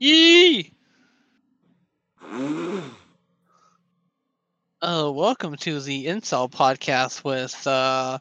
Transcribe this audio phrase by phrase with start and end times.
[0.00, 0.72] Yee!
[4.80, 8.20] Oh, welcome to the Incel podcast with uh,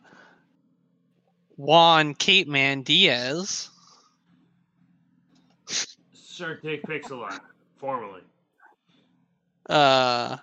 [1.56, 3.70] Juan Cape Man Diaz.
[6.14, 7.40] Sir Dick Pixelon,
[7.76, 8.22] formally.
[9.70, 10.38] Uh,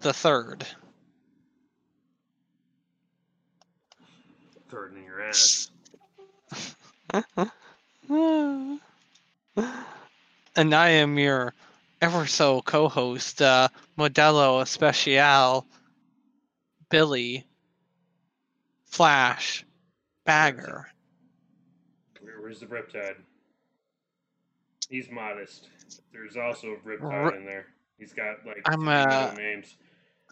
[0.00, 0.66] the third.
[4.70, 5.70] Third in your ass.
[10.56, 11.54] and I am your
[12.00, 13.68] ever so co-host, uh,
[13.98, 15.66] Modelo Especial,
[16.90, 17.44] Billy,
[18.84, 19.64] Flash,
[20.24, 20.88] Bagger.
[22.40, 23.16] Where's the Riptide?
[24.88, 25.68] He's modest.
[26.12, 27.66] There's also a Ri- Riptide in there.
[27.98, 29.76] He's got like I'm, uh, names.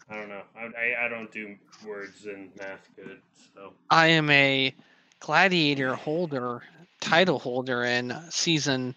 [0.09, 0.43] I don't know.
[0.55, 3.19] I, I I don't do words and math good,
[3.55, 4.73] so I am a
[5.19, 6.63] gladiator holder,
[6.99, 8.95] title holder in season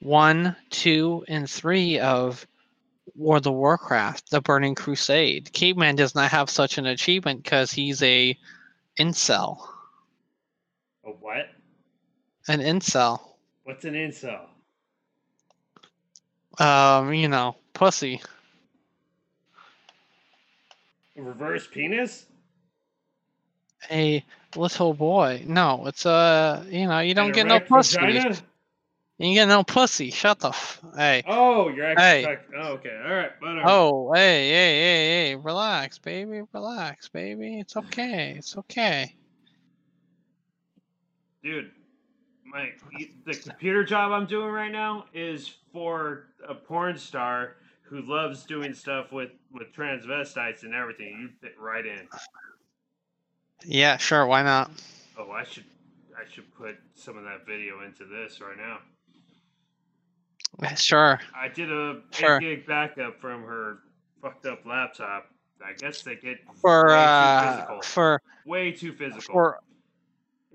[0.00, 2.46] one, two, and three of
[3.14, 5.52] World of Warcraft: The Burning Crusade.
[5.52, 8.36] Caveman does not have such an achievement because he's a
[8.98, 9.58] incel.
[11.04, 11.48] a what?
[12.48, 13.20] An incel.
[13.64, 14.46] What's an incel?
[16.58, 18.20] Um, you know, pussy.
[21.16, 22.26] A reverse penis?
[23.90, 25.42] A little boy.
[25.46, 27.98] No, it's a you know, you don't get no pussy.
[27.98, 28.36] vagina?
[29.18, 30.10] You get no pussy.
[30.10, 30.80] Shut the f.
[30.94, 31.22] Hey.
[31.26, 32.32] Oh, you're actually.
[32.32, 32.38] Hey.
[32.58, 33.00] oh, okay.
[33.02, 33.30] All right.
[33.40, 33.62] Whatever.
[33.68, 37.58] Oh, hey, hey, hey, hey, relax, baby, relax, baby.
[37.58, 39.14] It's okay, it's okay.
[41.42, 41.70] dude
[42.44, 42.70] my
[43.24, 48.72] the computer job i'm doing right now is for a porn star who loves doing
[48.72, 52.08] stuff with with transvestites and everything you fit right in
[53.64, 54.70] Yeah, sure, why not?
[55.18, 55.64] oh i should
[56.16, 58.78] i should put some of that video into this right now
[60.76, 61.20] Sure.
[61.34, 62.38] i did a Sure.
[62.40, 63.78] gig backup from her
[64.22, 65.26] fucked up laptop
[65.64, 69.60] i guess they get For way too uh, physical for way too physical for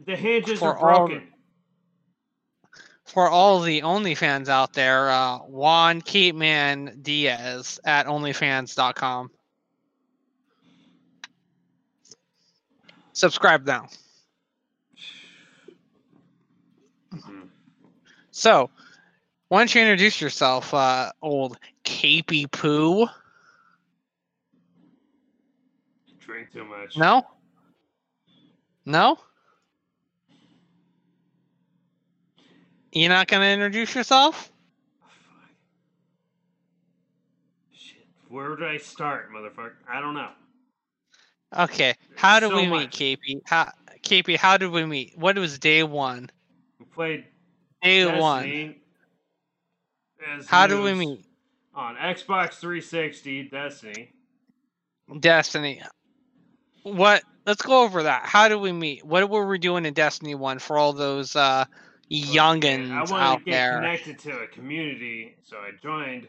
[0.05, 1.27] the hinges are all- broken
[3.05, 9.29] for all the OnlyFans out there, uh, Juan Capeman Diaz at OnlyFans.com.
[13.11, 13.87] Subscribe now.
[17.13, 17.49] Mhm.
[18.31, 18.69] So,
[19.51, 23.05] why don't you introduce yourself, uh, old Capey Poo?
[26.25, 27.27] drink too much No?
[28.85, 29.17] No?
[32.93, 34.53] You're not going to introduce yourself?
[37.73, 38.07] Shit.
[38.29, 39.73] Where do I start, motherfucker?
[39.91, 40.29] I don't know.
[41.59, 41.93] Okay.
[42.15, 42.97] How did So we meet, much.
[42.97, 43.41] KP?
[43.43, 43.69] How,
[44.01, 45.11] KP, how did we meet?
[45.17, 46.29] What was day one?
[46.79, 47.25] We played
[47.81, 48.75] Day one.
[50.27, 51.25] As How do we meet?
[51.73, 54.11] On Xbox 360, Destiny.
[55.19, 55.81] Destiny.
[56.83, 57.23] What?
[57.45, 58.25] Let's go over that.
[58.25, 59.03] How do we meet?
[59.05, 61.65] What were we doing in Destiny 1 for all those uh,
[62.09, 63.77] And youngins I wanted out to get there?
[63.77, 66.27] connected to a community, so I joined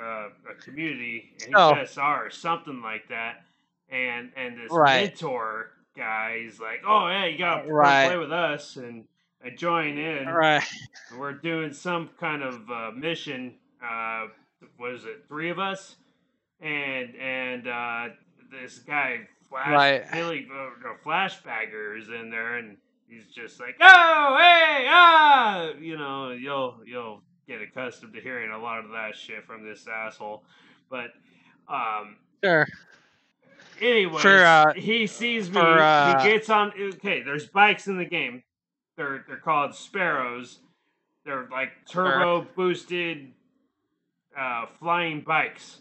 [0.00, 1.74] uh, a community, Oh.
[1.74, 3.44] HSR or something like that.
[3.90, 5.10] And and this Right.
[5.10, 8.04] mentor guy is like, "Oh, hey, you gotta Right.
[8.04, 9.04] play with us." And
[9.44, 10.26] I join in.
[10.26, 10.64] Right.
[11.16, 13.54] We're doing some kind of uh, mission.
[13.82, 14.26] Uh,
[14.76, 15.24] what is it?
[15.28, 15.96] Three of us,
[16.60, 18.08] and and uh,
[18.50, 20.12] this guy Flash Right.
[20.12, 22.76] Billy uh, no, Flashbagger is in there, and
[23.08, 28.58] he's just like, oh hey ah, you know, you'll you'll get accustomed to hearing a
[28.58, 30.42] lot of that shit from this asshole,
[30.90, 31.12] but
[31.68, 32.16] um.
[32.44, 32.66] Sure.
[33.80, 35.60] Anyway, uh, he sees me.
[35.60, 36.72] for, uh, he gets on.
[36.76, 38.42] Okay, there's bikes in the game.
[38.98, 40.58] They're they're called sparrows.
[41.24, 43.32] They're like turbo boosted,
[44.36, 45.78] uh, flying bikes.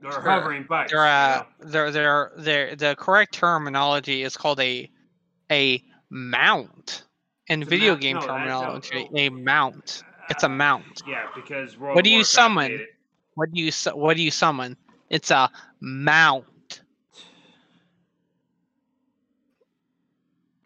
[0.00, 0.20] They're Sure.
[0.20, 0.92] hovering bikes.
[0.92, 1.68] They're, you uh, know?
[1.70, 4.90] they're, they're, they're, the correct terminology is called a
[5.50, 7.04] a mount.
[7.48, 9.18] In It's video mount- game no, terminology, no.
[9.18, 10.02] a mount.
[10.28, 11.02] It's a mount.
[11.06, 12.86] Yeah, because World What do you Warcraft summon?
[13.34, 14.76] What do you su- what do you summon?
[15.08, 15.50] It's a
[15.80, 16.44] mount.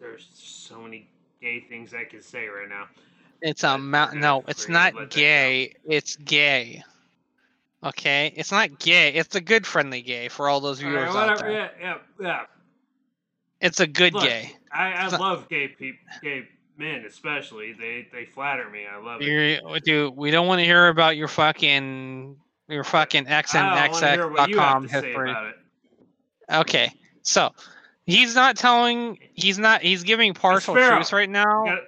[0.00, 1.08] There's so many
[1.40, 2.86] gay things I can say right now.
[3.42, 4.14] It's a But mount.
[4.14, 5.16] No, it's not let that go.
[5.20, 5.74] gay.
[5.84, 6.82] It's gay.
[7.84, 9.12] Okay, it's not gay.
[9.14, 11.52] It's a good friendly gay for all those All viewers right, out there.
[11.52, 12.40] Yeah, yeah, yeah.
[13.60, 14.52] It's a good Look, gay.
[14.72, 16.48] I, I not- love gay people, gay
[16.78, 17.72] men especially.
[17.74, 18.84] They they flatter me.
[18.90, 19.26] I love it.
[19.26, 22.36] You, oh, dude, we don't want to hear about your fucking
[22.68, 25.34] your fucking I don't want to hear what you have xnxx.com history.
[26.50, 26.92] Okay,
[27.22, 27.50] so
[28.06, 29.18] he's not telling.
[29.34, 29.82] He's not.
[29.82, 31.78] He's giving partial truths right now.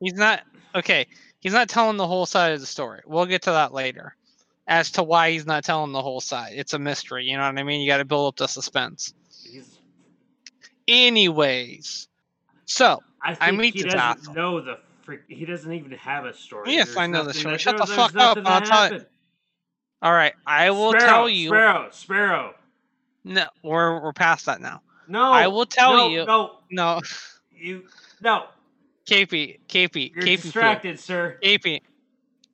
[0.00, 0.42] He's not.
[0.74, 1.06] Okay,
[1.46, 3.02] He's not telling the whole side of the story.
[3.06, 4.16] We'll get to that later.
[4.66, 6.54] As to why he's not telling the whole side.
[6.56, 7.80] It's a mystery, you know what I mean?
[7.80, 9.14] You got to build up the suspense.
[9.44, 9.78] He's,
[10.88, 12.08] Anyways.
[12.64, 15.20] So, I I meet he doesn't know the freak.
[15.28, 16.72] He doesn't even have a story.
[16.72, 17.58] Yes, There's I know the story.
[17.58, 19.06] Shut the fuck up, I'll tell you.
[20.02, 21.48] all right, I will Sparrow, tell you.
[21.50, 22.54] Sparrow, Sparrow.
[23.22, 24.82] No, we're we're past that now.
[25.08, 27.00] No, I will tell no, you- No, No,
[27.50, 27.84] you.
[28.20, 28.46] No,
[29.06, 31.38] KP, KP, you're KP, distracted, sir.
[31.42, 31.80] KP.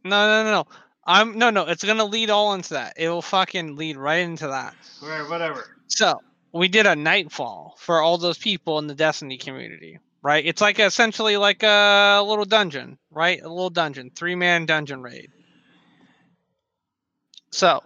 [0.04, 0.66] No, no, no, no.
[1.04, 1.62] I'm no, no.
[1.66, 2.94] It's gonna lead all into that.
[2.96, 4.74] It will fucking lead right into that.
[5.00, 5.76] Whatever, whatever.
[5.88, 6.20] So
[6.52, 10.44] we did a nightfall for all those people in the Destiny community, right?
[10.44, 13.40] It's like essentially like a little dungeon, right?
[13.42, 15.30] A little dungeon, three man dungeon raid.
[17.50, 17.82] So,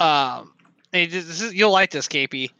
[0.00, 0.54] um,
[0.92, 2.50] it is- this is, you'll like this, KP.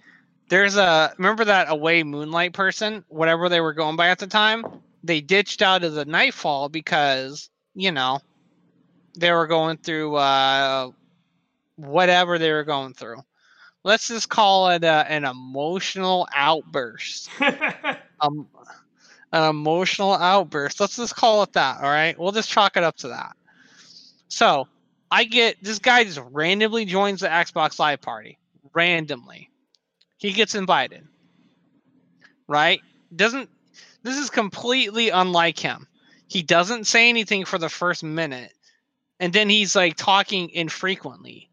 [0.48, 4.64] There's a remember that away moonlight person, whatever they were going by at the time.
[5.04, 8.20] They ditched out of the nightfall because you know
[9.16, 10.90] they were going through uh,
[11.76, 13.22] whatever they were going through
[13.84, 17.30] let's just call it a, an emotional outburst.
[18.20, 18.48] Um,
[19.32, 20.80] an emotional outburst.
[20.80, 21.76] Let's just call it that.
[21.76, 23.36] All right, we'll just chalk it up to that.
[24.26, 24.66] So
[25.08, 28.36] I get this guy just randomly joins the Xbox Live party.
[28.74, 29.47] Randomly,
[30.18, 31.06] he gets invited.
[32.46, 32.80] Right?
[33.14, 33.48] Doesn't
[34.02, 35.86] this is completely unlike him.
[36.28, 38.52] He doesn't say anything for the first minute,
[39.18, 41.48] and then he's like talking infrequently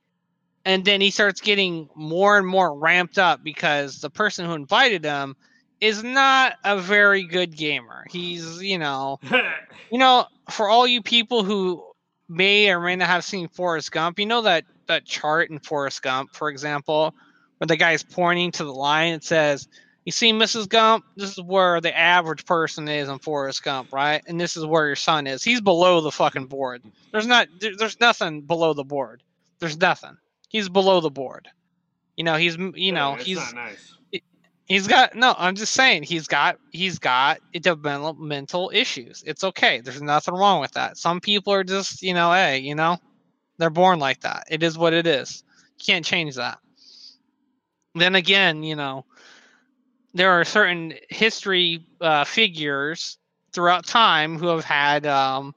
[0.65, 5.05] and then he starts getting more and more ramped up because the person who invited
[5.05, 5.35] him
[5.79, 8.05] is not a very good gamer.
[8.09, 9.19] He's, you know,
[9.91, 11.83] you know, for all you people who
[12.27, 16.01] may or may not have seen Forrest Gump, you know that that chart in Forrest
[16.01, 17.13] Gump, for example,
[17.57, 19.67] where the guy's pointing to the line and says,
[20.05, 20.67] "You see, Mrs.
[20.69, 24.21] Gump, this is where the average person is in Forrest Gump, right?
[24.27, 25.43] And this is where your son is.
[25.43, 26.83] He's below the fucking board.
[27.11, 29.23] There's not, there- there's nothing below the board.
[29.59, 30.17] There's nothing.
[30.49, 31.47] He's below the board.
[32.17, 33.91] You know, he's, you know, it's he's." not nice.
[34.67, 35.35] He's got no.
[35.37, 39.23] I'm just saying he's got he's got developmental issues.
[39.25, 39.79] It's okay.
[39.79, 40.97] There's nothing wrong with that.
[40.97, 42.97] Some people are just you know, hey, you know,
[43.59, 44.45] they're born like that.
[44.49, 45.43] It is what it is.
[45.77, 46.57] You can't change that.
[47.95, 49.05] Then again, you know,
[50.13, 53.17] there are certain history uh, figures
[53.53, 55.55] throughout time who have had um,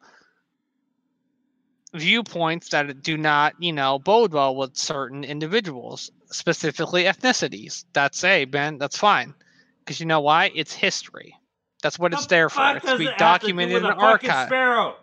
[1.93, 7.85] viewpoints that do not, you know, bode well with certain individuals, specifically ethnicities.
[7.93, 8.79] That's a Ben.
[8.79, 9.35] That's fine,
[9.81, 10.53] because you know why?
[10.55, 11.35] It's history.
[11.83, 12.77] That's what it's there for.
[12.77, 14.49] It's to be it have to documented in an archive.
[14.49, 14.97] Sparrow.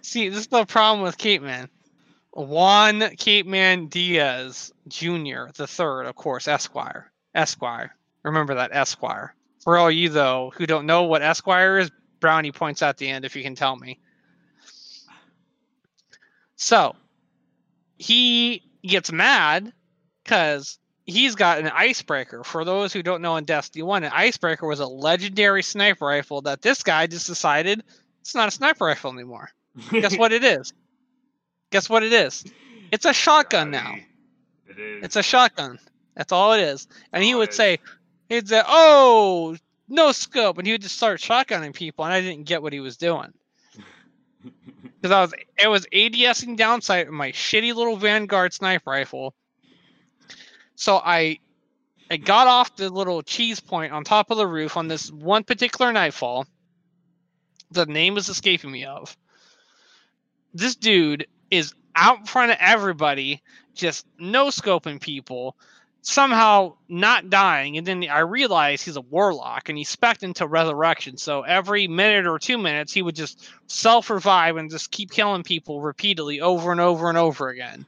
[0.00, 1.68] See, this is the problem with Cape Man.
[2.36, 7.10] Juan Cape Man Diaz Jr., the third, of course, Esquire.
[7.34, 7.96] Esquire.
[8.22, 9.34] Remember that Esquire.
[9.62, 11.90] For all you though who don't know what Esquire is,
[12.20, 13.98] Brownie points out the end if you can tell me.
[16.56, 16.94] So
[17.98, 19.72] he gets mad
[20.22, 22.44] because he's got an icebreaker.
[22.44, 26.42] For those who don't know in Destiny 1, an icebreaker was a legendary sniper rifle
[26.42, 27.82] that this guy just decided
[28.20, 29.50] it's not a sniper rifle anymore.
[29.90, 30.74] Guess what it is?
[31.70, 32.44] Guess what it is?
[32.92, 33.96] It's a shotgun now.
[34.68, 35.04] It is.
[35.04, 35.78] It's a shotgun.
[36.14, 36.86] That's all it is.
[37.12, 37.78] And he would say,
[38.28, 39.56] he'd say, "Oh,
[39.88, 42.80] no scope," and he would just start shotgunning people, and I didn't get what he
[42.80, 43.32] was doing
[45.00, 49.34] because I was it was ADSing down sight with my shitty little Vanguard sniper rifle.
[50.76, 51.38] So I
[52.10, 55.44] I got off the little cheese point on top of the roof on this one
[55.44, 56.46] particular nightfall.
[57.72, 59.16] The name is escaping me of.
[60.54, 63.42] This dude is out in front of everybody,
[63.74, 65.56] just no scoping people,
[66.02, 71.16] somehow not dying, and then I realize he's a warlock and he's spec into resurrection.
[71.16, 75.42] So every minute or two minutes, he would just self revive and just keep killing
[75.42, 77.86] people repeatedly over and over and over again.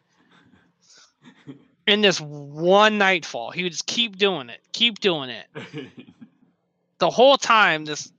[1.87, 5.47] In this one nightfall, he would just keep doing it, keep doing it.
[6.99, 8.13] The whole time, this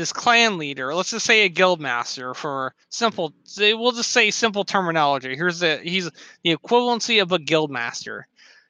[0.00, 4.64] this clan leader, let's just say a guild master for simple, we'll just say simple
[4.64, 5.36] terminology.
[5.36, 6.10] Here's the he's
[6.42, 8.26] the equivalency of a guild master.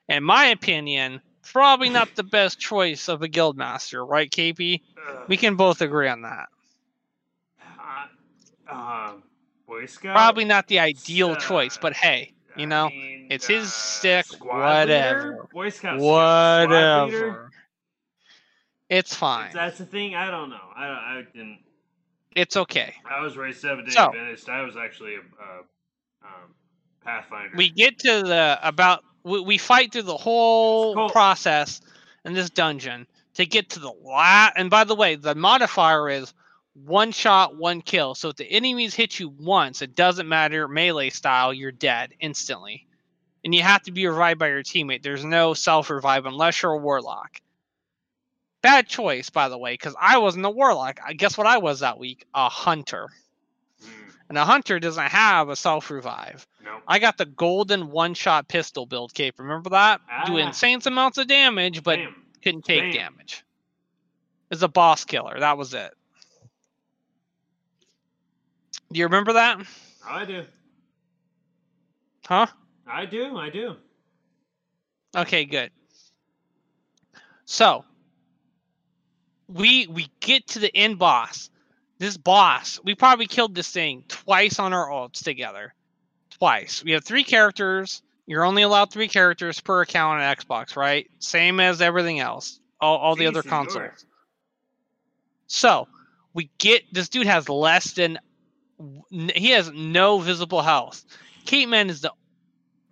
[0.08, 1.22] In my opinion,
[1.52, 4.82] probably not the best choice of a guild master, right, KP?
[5.28, 6.48] We can both agree on that.
[8.68, 9.22] Uh, um,
[9.66, 10.14] Boy Scout.
[10.14, 13.68] Probably not the ideal Uh, choice, but hey, you I know, mean, it's his uh,
[13.68, 15.32] stick, whatever.
[15.32, 15.48] Leader?
[15.52, 16.00] Boy Scout.
[16.00, 17.50] whatever.
[18.90, 19.50] It's fine.
[19.54, 20.14] That's the thing.
[20.14, 20.56] I don't know.
[20.76, 21.60] I I didn't.
[22.36, 22.94] It's okay.
[23.08, 24.48] I was raised seven day So- Adventist.
[24.48, 25.62] I was actually a, uh
[26.22, 26.54] um,
[27.02, 27.56] Pathfinder.
[27.56, 31.80] we get to the about we, we fight through the whole process
[32.24, 34.54] in this dungeon to get to the last.
[34.56, 36.34] And by the way, the modifier is
[36.74, 38.14] one shot, one kill.
[38.14, 42.86] So if the enemies hit you once, it doesn't matter melee style, you're dead instantly.
[43.44, 45.02] And you have to be revived by your teammate.
[45.02, 47.40] There's no self revive unless you're a warlock.
[48.62, 51.00] Bad choice, by the way, because I wasn't a warlock.
[51.06, 52.26] I guess what I was that week?
[52.34, 53.08] A hunter.
[53.82, 53.88] Mm,
[54.28, 56.46] And a hunter doesn't have a self revive.
[56.62, 56.82] nope.
[56.86, 59.38] I got the golden one shot pistol build cape.
[59.38, 60.00] Remember that?
[60.26, 60.46] Do Ah.
[60.46, 62.14] insane amounts of damage, but Damn.
[62.42, 63.14] couldn't take Damn.
[63.14, 63.44] damage.
[64.50, 65.38] It's a boss killer.
[65.40, 65.92] That was it.
[68.92, 69.60] Do you remember that?
[70.04, 70.44] I do.
[72.26, 72.46] Huh?
[72.86, 73.38] I do.
[73.38, 73.76] I do.
[75.16, 75.70] Okay, good.
[77.44, 77.84] So
[79.52, 81.50] we we get to the end boss.
[81.98, 85.74] This boss, we probably killed this thing twice on our ults together.
[86.38, 86.82] Twice.
[86.82, 88.02] We have three characters.
[88.26, 91.10] You're only allowed three characters per account on Xbox, right?
[91.18, 92.60] Same as everything else.
[92.80, 94.06] All, all the other consoles.
[95.46, 95.88] So
[96.32, 98.18] we get this dude has less than
[99.10, 101.04] he has no visible health.
[101.44, 102.12] Kate Man is the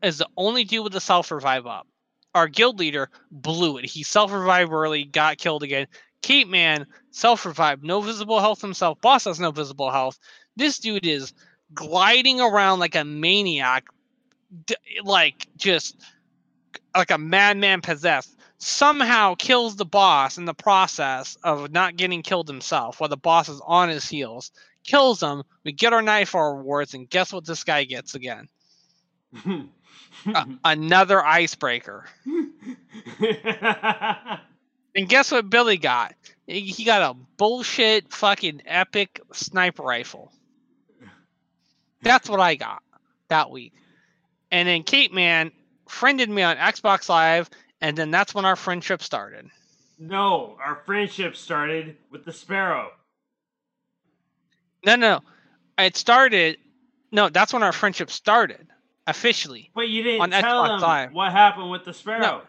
[0.02, 1.86] is the only dude with the self revive up.
[2.34, 3.86] Our guild leader blew it.
[3.86, 5.86] He self revived early, got killed again.
[6.22, 9.00] Kate Man self revive, no visible health himself.
[9.00, 10.18] Boss has no visible health.
[10.56, 11.32] This dude is
[11.74, 13.86] gliding around like a maniac,
[14.66, 15.96] d- like just
[16.96, 18.36] like a madman possessed.
[18.58, 23.48] Somehow kills the boss in the process of not getting killed himself, while the boss
[23.48, 24.50] is on his heels.
[24.82, 25.44] Kills him.
[25.64, 28.48] We get our nightfall rewards, and guess what this guy gets again?
[30.34, 32.06] A- another icebreaker.
[34.94, 36.14] And guess what Billy got?
[36.46, 40.32] He got a bullshit fucking epic sniper rifle.
[42.02, 42.82] That's what I got
[43.28, 43.74] that week.
[44.50, 45.52] And then Kate Man
[45.88, 47.50] friended me on Xbox Live,
[47.82, 49.46] and then that's when our friendship started.
[49.98, 52.90] no, our friendship started with the sparrow.
[54.86, 55.20] No, no,
[55.76, 56.56] it started.
[57.12, 58.66] No, that's when our friendship started
[59.06, 59.70] officially.
[59.74, 61.12] But you didn't On tell Xbox him Live.
[61.12, 62.42] what happened with the sparrow.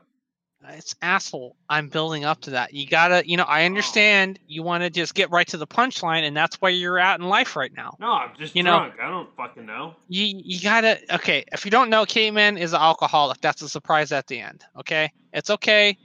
[0.68, 1.56] It's asshole.
[1.70, 2.74] I'm building up to that.
[2.74, 3.66] You gotta, you know, I oh.
[3.66, 7.20] understand you want to just get right to the punchline, and that's where you're at
[7.20, 7.96] in life right now.
[8.00, 9.96] No, I'm just You know- I don't fucking know.
[10.10, 14.12] you you gotta okay if you don't know K-Man is an alcoholic that's a surprise
[14.12, 15.98] at the end okay it's okay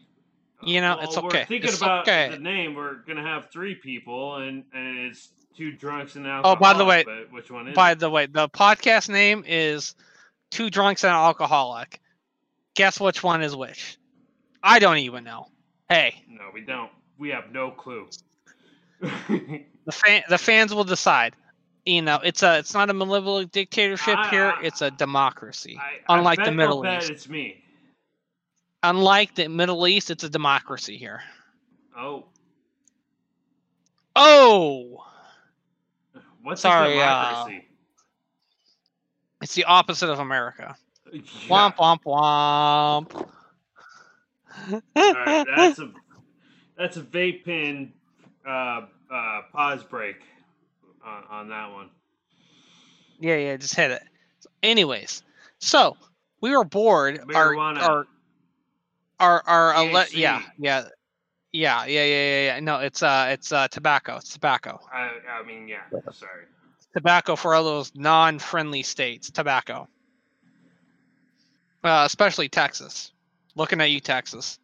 [0.62, 1.26] uh, You know, it's okay.
[1.40, 2.28] We're thinking It's about okay.
[2.30, 2.74] the name.
[2.74, 6.84] We're gonna have three people, and and it's two drunks and an Oh, by the
[6.84, 7.74] way- which one is?
[7.74, 7.98] by it?
[7.98, 9.94] the way the podcast name is
[10.50, 12.00] two drunks and an alcoholic
[12.74, 13.98] guess which one is which
[14.64, 15.46] I don't even know
[15.88, 16.90] hey No, we don't.
[17.18, 18.08] We have no clue.
[19.00, 21.34] the fan the fans will decide
[21.84, 25.78] you know it's a it's not a malevolent dictatorship I- here I- it's a democracy
[25.78, 27.10] I, Unlike the Middle East.
[27.10, 27.62] it's me.
[28.82, 31.20] unlike the Middle East it's a democracy here
[31.96, 32.24] Oh,
[34.16, 35.04] oh
[36.42, 37.68] what's Sorry, a uh, democracy?
[39.42, 40.74] it's the opposite of America
[41.12, 41.20] Yeah.
[41.48, 43.28] Womp womp womp.
[44.72, 45.92] All right, that's a
[46.76, 47.92] that's a vape pen
[48.46, 48.82] uh,
[49.12, 50.16] uh, pause break
[51.04, 51.90] on, on that one.
[53.20, 54.02] yeah, yeah, just hit it.
[54.62, 55.22] Anyways,
[55.58, 55.96] so
[56.40, 57.20] we were bored.
[57.34, 57.80] Our Marijuana.
[57.80, 58.06] our
[59.20, 60.84] our our ele- yeah yeah
[61.52, 62.60] yeah yeah yeah yeah yeah.
[62.60, 64.16] No, it's uh it's uh tobacco.
[64.16, 64.80] It's tobacco.
[64.92, 65.82] I, I mean, yeah.
[66.12, 66.44] Sorry.
[66.94, 69.30] Tobacco for all those non-friendly states.
[69.30, 69.88] Tobacco.
[71.82, 73.12] Uh, especially Texas.
[73.56, 74.58] Looking at you, Texas.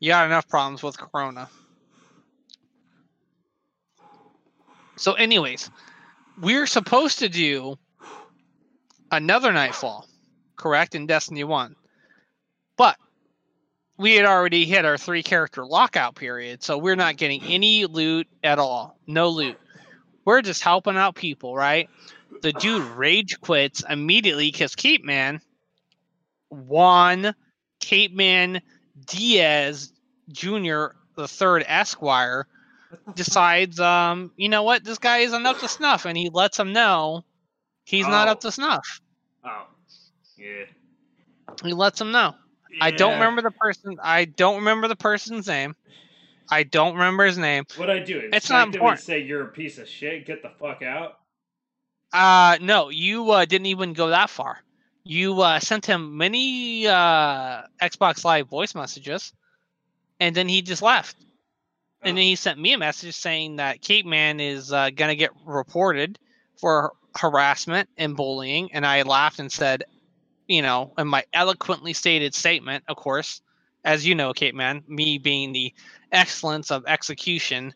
[0.00, 1.48] You got enough problems with Corona.
[4.96, 5.70] So, anyways,
[6.40, 7.78] we're supposed to do
[9.10, 10.06] another Nightfall,
[10.56, 11.76] correct, in Destiny 1.
[12.76, 12.96] But
[13.96, 18.26] we had already hit our three character lockout period, so we're not getting any loot
[18.42, 18.98] at all.
[19.06, 19.58] No loot.
[20.24, 21.88] We're just helping out people, right?
[22.42, 25.40] The dude rage quits immediately because Keep Man,
[26.48, 27.34] Juan,
[27.82, 28.62] Cape Man,
[29.06, 29.92] Diaz
[30.30, 30.86] Jr.,
[31.16, 32.46] the third Esquire,
[33.14, 36.72] decides, um, you know what, this guy isn't up to snuff, and he lets him
[36.72, 37.24] know
[37.84, 38.40] he's not up Oh.
[38.48, 39.00] to snuff.
[39.44, 39.66] Oh,
[40.38, 40.64] yeah.
[41.62, 42.34] He lets him know.
[42.80, 43.98] I don't remember the person.
[44.02, 45.76] I don't remember the person's name.
[46.50, 47.64] I don't remember his name.
[47.76, 48.30] What I do?
[48.32, 49.00] It's not Inspect him and important.
[49.00, 50.24] Say you're a piece of shit.
[50.26, 51.18] Get the fuck out.
[52.12, 54.58] Uh no, you uh, didn't even go that far.
[55.04, 59.32] You uh, sent him many uh, Xbox Live voice messages,
[60.20, 61.16] and then he just left.
[62.02, 62.26] And then Oh.
[62.26, 66.18] he sent me a message saying that Cape Man is uh, gonna get reported
[66.58, 68.72] for harassment and bullying.
[68.72, 69.84] And I laughed and said,
[70.48, 73.40] you know, in my eloquently stated statement, of course,
[73.84, 75.72] as you know, Kate Man, me being the
[76.12, 77.74] excellence of execution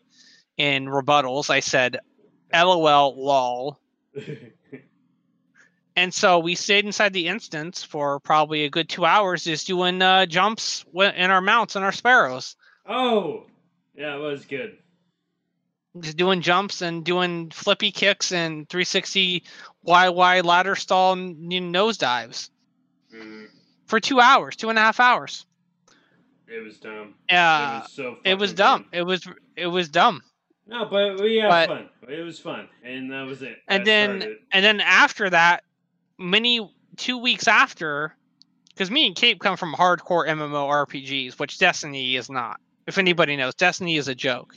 [0.57, 1.99] in rebuttals, I said,
[2.53, 3.79] "LOL, lol."
[5.97, 9.99] And so we stayed inside the instance for probably a good two hours, just doing
[10.01, 12.55] uh, jumps in our mounts and our sparrows,
[12.87, 13.47] oh,
[13.95, 14.77] yeah, it was good.
[15.99, 19.43] just doing jumps and doing flippy kicks and 360
[19.87, 22.51] YY ladder stall and you know, nosedives
[23.15, 23.47] Mm,
[23.87, 25.45] for two hours, two and a half hours.
[26.47, 27.15] it was dumb.
[27.27, 28.17] Uh, it was so.
[28.25, 28.85] it was dumb.
[28.91, 29.25] It was
[29.55, 30.21] it was dumb.
[30.67, 31.89] No, but we had But- fun.
[32.09, 33.57] It was fun, and that was it.
[33.69, 34.41] And That then- started it.
[34.51, 35.63] And then after that,
[36.17, 38.15] many two weeks after,
[38.69, 42.59] because me and Cape come from hardcore MMO RPGs, which Destiny is not.
[42.85, 44.55] If anybody knows, Destiny is a joke.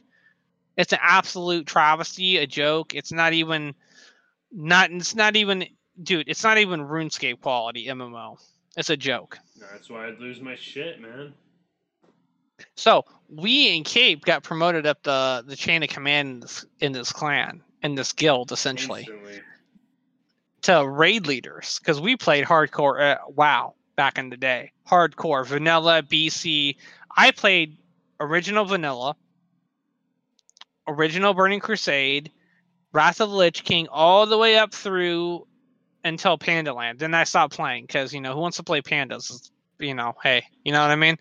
[0.76, 2.94] It's an absolute travesty, a joke.
[2.94, 3.74] It's not even,
[4.52, 4.90] not.
[4.90, 5.66] It's not even,
[6.02, 6.28] dude.
[6.28, 8.38] It's not even RuneScape quality MMO.
[8.76, 9.38] It's a joke.
[9.58, 11.34] That's why I'd lose my shit, man.
[12.76, 16.92] So we and Cape got promoted up the the chain of command in this, in
[16.92, 19.00] this clan, in this guild, essentially.
[19.00, 19.40] Instantly.
[20.62, 24.72] To raid leaders because we played hardcore uh, WoW back in the day.
[24.88, 26.76] Hardcore vanilla BC.
[27.16, 27.76] I played
[28.18, 29.16] original vanilla,
[30.86, 32.30] original Burning Crusade,
[32.92, 35.46] Wrath of the Lich King, all the way up through
[36.04, 36.98] until Panda Land.
[36.98, 39.50] Then I stopped playing because you know who wants to play pandas?
[39.78, 41.16] You know, hey, you know what I mean?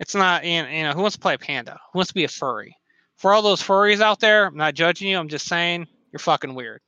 [0.00, 1.78] It's not you know, you know who wants to play a panda?
[1.92, 2.76] Who wants to be a furry?
[3.16, 5.18] For all those furries out there, I'm not judging you.
[5.18, 6.80] I'm just saying you're fucking weird.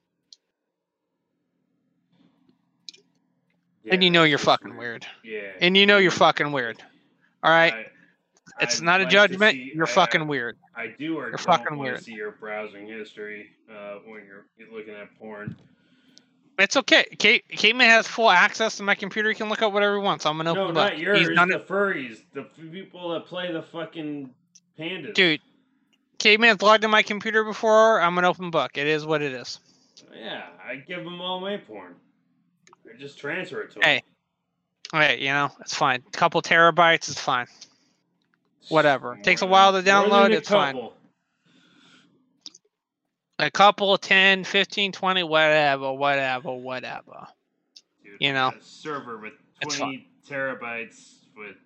[3.90, 5.06] And Yeah, you know you're fucking weird.
[5.24, 5.52] Yeah.
[5.60, 6.82] And you know you're fucking weird.
[7.42, 7.74] All right?
[7.74, 7.86] I-
[8.62, 9.52] it's I'd not a like to judgment.
[9.56, 10.56] see- you're I- fucking weird.
[10.76, 11.98] I do or You're don't fucking want weird.
[11.98, 15.56] to see your browsing history uh, when you're looking at porn.
[16.58, 17.04] It's okay.
[17.18, 19.28] Kate Caveman has full access to my computer.
[19.30, 20.26] He can look up whatever he wants.
[20.26, 21.18] I'm an open No, not yours.
[21.20, 24.30] He's done the it, furries, the people that play the fucking
[24.78, 25.14] pandas.
[25.14, 25.40] dude.
[26.18, 28.00] Caveman's logged in my computer before.
[28.02, 28.76] I'm an open book.
[28.76, 29.58] It is what it is.
[30.14, 31.94] Yeah, I give them all my porn.
[32.98, 34.02] Just transfer it to Hey,
[34.92, 36.02] Hey, you know it's fine.
[36.06, 37.46] A couple terabytes is fine.
[38.68, 39.18] whatever.
[39.22, 40.90] Takes a while to download, it's fine.
[43.38, 47.26] A couple, 10, 15, 20, whatever, whatever, whatever.
[48.04, 51.56] Dude, You know, a server with 20 terabytes with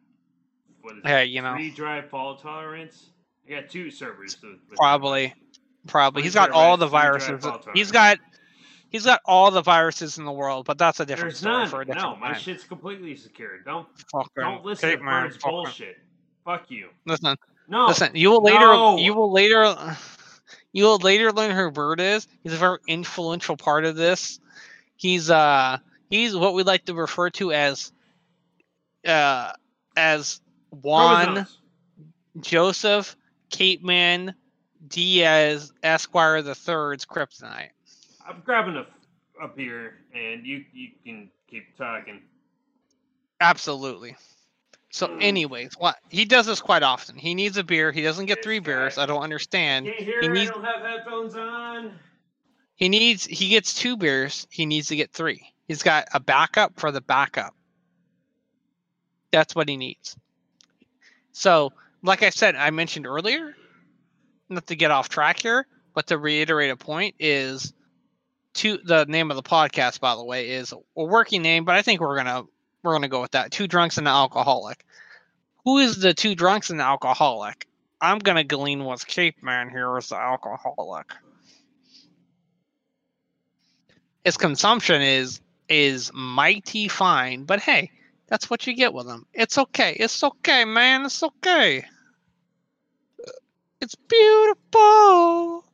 [0.83, 1.55] what is Hey, it, you know.
[1.55, 3.07] three drive fault tolerance.
[3.47, 4.37] I got two servers.
[4.77, 5.35] Probably,
[5.89, 6.23] probably.
[6.23, 7.45] He's got all the viruses.
[7.75, 8.19] He's got,
[8.95, 10.65] he's got all the viruses in the world.
[10.67, 11.69] But that's a different There's story none.
[11.69, 13.59] for a different No, my shit's completely secure.
[13.65, 15.99] Don't Fucking don't listen to Caveman, Bird's fucking- bullshit.
[16.45, 16.89] Fuck you.
[17.07, 17.37] Listen,
[17.69, 17.87] No.
[17.87, 18.11] listen.
[18.15, 18.61] You will later.
[18.61, 18.97] no.
[18.99, 19.75] You will later.
[20.73, 22.27] You will later learn who Bird is.
[22.43, 24.41] He's a very influential part of this.
[24.97, 25.79] He's uh
[26.11, 27.93] he's what we like to refer to as
[29.07, 29.53] uh
[29.97, 31.47] as Juan.
[32.41, 33.17] Joseph
[33.51, 34.35] Capeman
[34.89, 37.71] Diaz Esquire the Third's kryptonite.
[38.27, 38.87] I'm grabbing a
[39.43, 42.23] up here, and you you can keep talking.
[43.41, 44.17] Absolutely.
[44.91, 45.23] So, Mm.
[45.23, 47.17] anyways, what he does this quite often.
[47.17, 47.91] He needs a beer.
[47.91, 48.97] He doesn't get three beers.
[48.97, 49.87] I don't understand.
[49.87, 50.21] Can't hear.
[50.21, 51.99] He I needs don't have headphones on.
[52.77, 54.47] he needs he gets two beers.
[54.51, 55.53] He needs to get three.
[55.67, 57.55] He's got a backup for the backup.
[59.33, 60.17] That's what he needs.
[61.33, 63.57] So, like I said, I mentioned earlier,
[64.49, 67.73] not to get off track here, but to reiterate a point is
[68.55, 71.83] to the name of the podcast, by the way, is a working name, but I
[71.83, 72.45] think we're gonna
[72.83, 73.51] we're gonna go with that.
[73.51, 74.85] Two drunks and an alcoholic.
[75.65, 77.67] Who is the two drunks and the alcoholic?
[78.01, 81.11] I'm gonna glean what's Cape Man here is the alcoholic.
[84.25, 87.91] His consumption is is mighty fine, but hey,
[88.27, 89.27] that's what you get with him.
[89.33, 89.97] It's okay.
[89.99, 91.05] It's okay, man.
[91.07, 91.85] It's okay.
[93.81, 95.65] It's beautiful.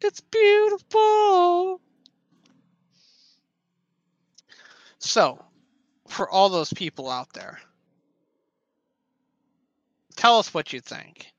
[0.00, 1.80] It's beautiful.
[4.98, 5.44] So,
[6.08, 7.58] for all those people out there,
[10.16, 11.32] tell us what you think.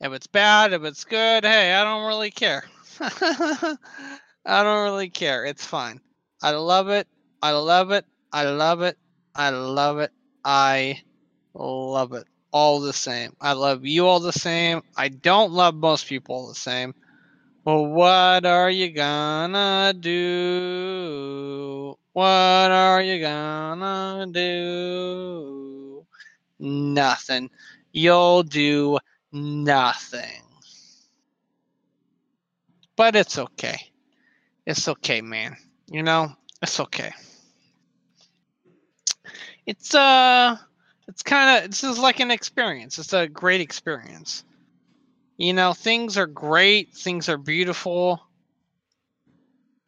[0.00, 2.64] If it's bad, if it's good, hey, I don't really care.
[3.00, 5.44] I don't really care.
[5.44, 6.00] It's fine.
[6.42, 7.08] I love it.
[7.42, 8.04] I love it.
[8.32, 8.98] I love it.
[9.34, 10.12] I love it.
[10.44, 11.02] I
[11.54, 12.26] love it.
[12.52, 13.34] All the same.
[13.40, 14.82] I love you all the same.
[14.96, 16.94] I don't love most people the same.
[17.66, 21.96] Well, what are you gonna do?
[22.12, 26.06] What are you gonna do?
[26.60, 27.50] Nothing.
[27.92, 28.98] You'll do
[29.32, 30.44] nothing.
[32.94, 33.90] But it's okay.
[34.64, 35.56] It's okay, man.
[35.90, 37.10] You know, it's okay.
[39.66, 40.56] It's uh
[41.08, 43.00] it's kind of this is like an experience.
[43.00, 44.44] It's a great experience.
[45.36, 48.22] You know, things are great, things are beautiful.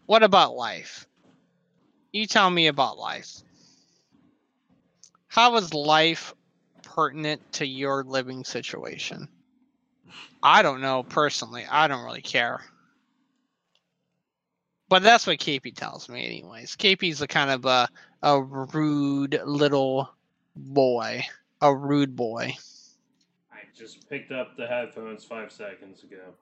[0.06, 1.06] What about life?
[2.12, 3.42] You tell me about life.
[5.28, 6.34] How is life
[6.82, 9.28] pertinent to your living situation?
[10.42, 11.64] I don't know personally.
[11.70, 12.60] I don't really care.
[14.88, 16.76] But that's what KP tells me, anyways.
[16.76, 17.88] KP's a kind of a,
[18.22, 20.10] a rude little
[20.56, 21.24] boy.
[21.60, 22.54] A rude boy.
[23.78, 26.34] Just picked up the headphones five seconds ago.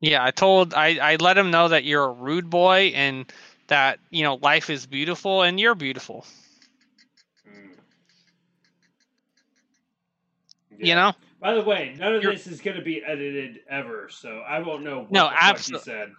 [0.00, 3.30] Yeah, I told I, I let him know that you're a rude boy and
[3.68, 6.24] that, you know, life is beautiful and you're beautiful.
[7.46, 7.76] Mm.
[10.78, 11.12] You know?
[11.40, 14.58] By the way, none of You're- this is going to be edited ever, so I
[14.60, 16.12] won't know what No, the fuck abso- said.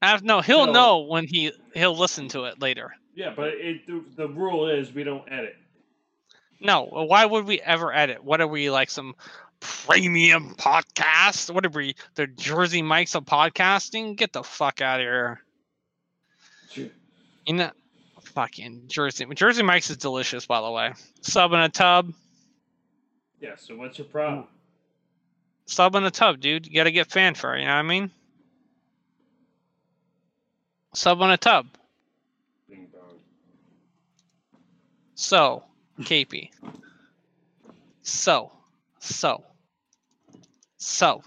[0.00, 0.72] I, no, he'll No.
[0.72, 2.92] know when he he'll listen to it later.
[3.14, 5.56] Yeah, but it, the, the rule is we don't edit.
[6.62, 8.22] No, why would we ever edit?
[8.22, 9.14] What are we like some
[9.58, 11.52] premium podcast?
[11.52, 14.16] What are we the Jersey Mikes of podcasting?
[14.16, 15.40] Get the fuck out of here.
[17.46, 17.70] You know
[18.22, 20.92] fucking Jersey Jersey Mikes is delicious by the way.
[21.20, 22.12] Sub in a tub.
[23.40, 24.46] Yeah, so what's your problem?
[25.66, 26.66] Sub in a tub, dude.
[26.66, 28.10] You gotta get fanfare, you know what I mean?
[30.94, 31.66] Sub on a tub.
[35.14, 35.62] So,
[36.00, 36.50] KP.
[38.02, 38.52] So,
[38.98, 39.44] so,
[40.76, 41.22] so,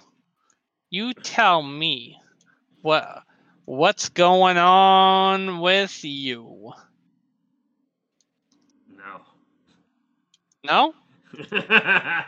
[0.90, 2.20] you tell me
[2.82, 3.24] what
[3.66, 6.74] what's going on with you?
[8.98, 9.22] No.
[10.64, 10.94] No?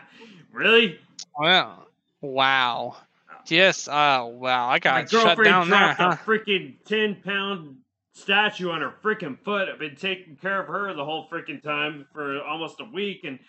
[0.52, 1.00] really?
[1.38, 1.88] Well,
[2.22, 2.96] wow.
[2.98, 3.36] Oh.
[3.48, 3.88] Yes.
[3.92, 4.68] Oh, wow.
[4.70, 6.18] I My got shut girlfriend down there, dropped huh?
[6.24, 7.78] a freaking ten pound
[8.18, 9.70] statue on her freaking foot.
[9.70, 13.40] I've been taking care of her the whole freaking time for almost a week, and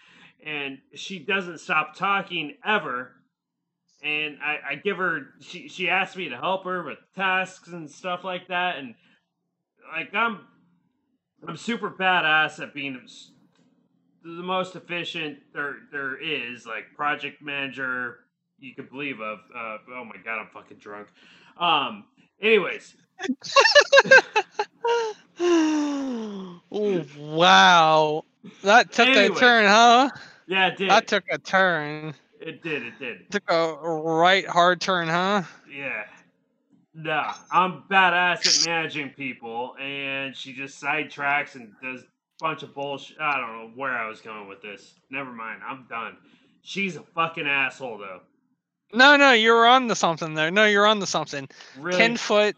[0.45, 3.13] and she doesn't stop talking ever.
[4.03, 7.91] And I, I give her she she asked me to help her with tasks and
[7.91, 8.95] stuff like that, and
[9.91, 10.41] like I'm
[11.47, 13.01] I'm super badass at being
[14.23, 18.19] the most efficient there there is, like project manager
[18.59, 19.39] you could believe of.
[19.57, 21.09] Uh, oh my god, I'm fucking drunk.
[21.59, 22.05] Um.
[22.41, 22.95] Anyways,
[25.41, 28.25] oh, wow.
[28.63, 29.35] That took Anyway.
[29.35, 30.11] a turn, huh?
[30.47, 30.91] yeah, it did.
[30.91, 32.15] That took a turn.
[32.41, 32.83] it did.
[32.85, 33.31] It did.
[33.31, 35.43] Took a right hard turn, huh?
[35.71, 36.05] Yeah.
[36.95, 42.07] Nah, I'm badass at managing people, and she just sidetracks and does a
[42.41, 43.21] bunch of bullshit.
[43.21, 44.95] I don't know where I was going with this.
[45.11, 45.61] Never mind.
[45.67, 46.17] I'm done.
[46.63, 48.21] She's a fucking asshole, though.
[48.93, 50.51] No, no, you're on to something there.
[50.51, 51.49] No, you're on to something.
[51.79, 51.99] Really.
[51.99, 52.57] 10 foot,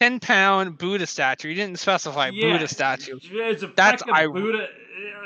[0.00, 1.48] 10 pound Buddha statue.
[1.48, 3.18] You didn't specify Yeah, Buddha statue.
[3.22, 4.66] It's a That's I- Buddha,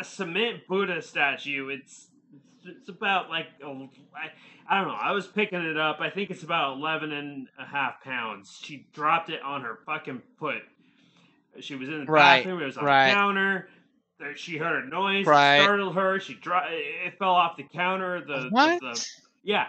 [0.00, 1.68] a cement Buddha statue.
[1.68, 2.08] It's
[2.66, 4.30] it's about like a, I,
[4.68, 4.94] I don't know.
[4.98, 6.00] I was picking it up.
[6.00, 8.58] I think it's about 11 and a half pounds.
[8.62, 10.62] She dropped it on her fucking foot.
[11.60, 12.62] She was in the Right, bathroom.
[12.62, 13.08] It was on right.
[13.10, 13.68] the counter.
[14.36, 15.26] She heard a noise.
[15.26, 15.60] Right.
[15.62, 16.18] Startled her.
[16.18, 18.20] She dro- It fell off the counter.
[18.26, 18.80] The, the- What?
[18.80, 19.06] the
[19.42, 19.66] yeah,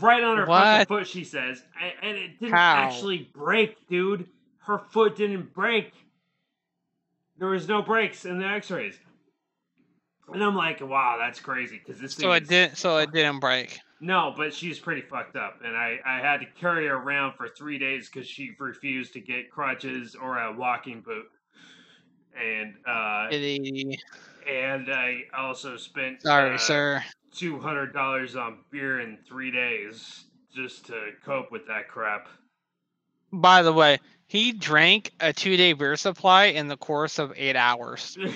[0.00, 0.62] right on her What?
[0.64, 1.06] fucking foot.
[1.06, 2.76] She says, and, and it didn't How?
[2.76, 4.26] actually break, dude.
[4.68, 5.92] Her foot didn't break.
[7.38, 8.98] There was no breaks in the X-rays,
[10.30, 12.14] and I'm like, wow, that's crazy because this.
[12.14, 12.76] So it is- didn't.
[12.76, 13.80] So it didn't break.
[14.00, 17.48] No, but she's pretty fucked up, and I I had to carry her around for
[17.48, 21.24] three days because she refused to get crutches or a walking boot,
[22.38, 23.28] and uh,
[24.46, 27.04] and I also spent Sorry, uh, sir.
[27.32, 32.28] two hundred dollars on beer in three days just to cope with that crap.
[33.32, 37.56] By the way, he drank a two day beer supply in the course of eight
[37.56, 38.16] hours.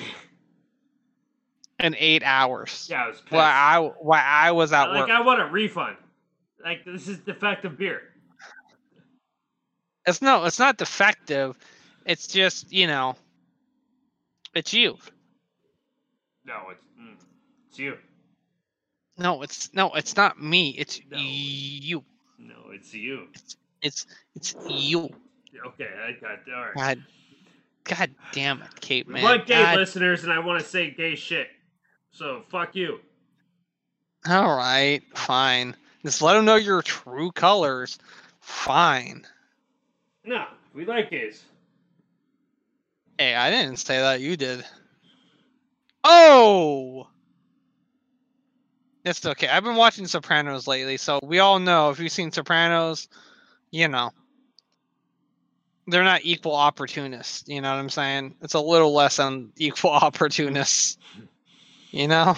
[1.80, 2.86] In eight hours.
[2.88, 3.32] yeah, I was pissed.
[3.32, 5.10] While I while I was at like work.
[5.10, 5.96] I want a refund.
[6.62, 8.02] Like this is defective beer.
[10.06, 11.58] It's no, it's not defective.
[12.06, 13.16] It's just you know,
[14.54, 14.96] it's you.
[16.44, 17.16] No, it's mm,
[17.68, 17.98] it's you.
[19.18, 20.70] No, it's no, it's not me.
[20.78, 21.18] It's No.
[21.18, 22.04] you.
[22.38, 23.26] No, it's you.
[23.82, 25.10] It's it's you.
[25.66, 26.74] Okay, I got all right.
[26.74, 27.04] God,
[27.84, 29.22] God damn it, Kate, man.
[29.22, 31.48] want gay God- listeners, and I want to say gay shit.
[32.12, 33.00] So fuck you.
[34.28, 35.76] All right, fine.
[36.04, 37.98] Just let them know your true colors.
[38.40, 39.26] Fine.
[40.24, 41.44] No, we like gays.
[43.18, 44.20] Hey, I didn't say that.
[44.20, 44.64] You did.
[46.04, 47.08] Oh.
[49.04, 49.48] It's okay.
[49.48, 53.08] I've been watching Sopranos lately, so we all know if you've seen Sopranos,
[53.70, 54.10] you know.
[55.86, 58.36] They're not equal opportunists, you know what I'm saying?
[58.40, 60.98] It's a little less on equal opportunists.
[61.90, 62.36] You know,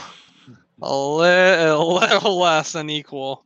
[0.83, 3.45] a, li- a little less than equal.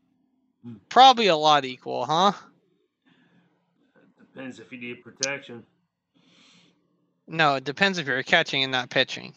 [0.88, 2.32] Probably a lot equal, huh?
[4.18, 5.64] Depends if you need protection.
[7.26, 9.34] No, it depends if you're catching and not pitching.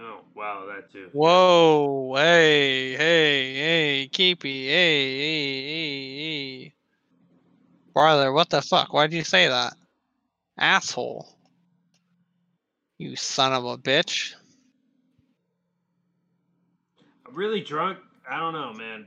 [0.00, 1.08] Oh, wow, that too.
[1.12, 6.73] Whoa, hey, hey, hey, Keepy, hey, hey, hey, hey.
[7.94, 8.92] Brother, what the fuck?
[8.92, 9.74] Why'd you say that?
[10.58, 11.28] Asshole.
[12.98, 14.34] You son of a bitch.
[17.26, 17.98] I'm really drunk.
[18.28, 19.06] I don't know, man.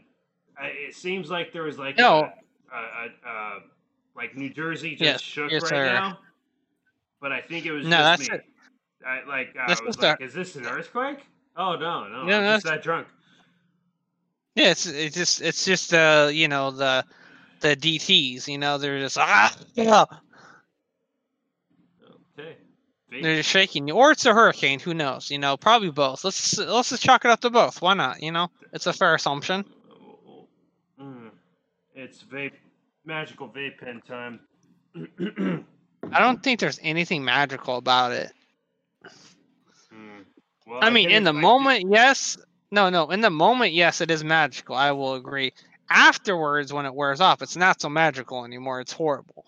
[0.59, 2.29] I, it seems like there was like No.
[2.71, 3.59] a, a, a, a
[4.15, 5.83] like New Jersey just Yes, shook yes, right sir.
[5.83, 6.19] now.
[7.21, 8.35] But I think it was No, just that's me.
[8.35, 8.45] it.
[9.05, 11.19] I like I That's was like, is this an earthquake?
[11.55, 13.07] Oh no, no, No, I'm no, just that drunk.
[14.55, 17.05] Yeah, it's it's just it's just uh you know the
[17.61, 20.05] the DTs, you know, they're just ah yeah,
[22.37, 22.57] Okay.
[23.19, 23.93] they're just shaking you.
[23.95, 25.29] Or it's a hurricane, who knows?
[25.31, 26.23] You know, probably both.
[26.23, 27.81] Let's let's just chalk it up to both.
[27.81, 28.21] Why not?
[28.21, 28.49] You know?
[28.73, 29.65] It's a fair assumption.
[30.99, 31.31] Mm.
[31.95, 32.53] It's vape,
[33.05, 34.39] magical vape pen time.
[36.11, 38.31] I don't think there's anything magical about it.
[39.93, 40.25] Mm.
[40.65, 42.37] Well, I mean, can- in the I moment, yes.
[42.71, 43.09] No, no.
[43.11, 44.75] In the moment, yes, it is magical.
[44.75, 45.53] I will agree.
[45.89, 48.81] Afterwards, when it wears off, it's not so magical anymore.
[48.81, 49.45] It's horrible.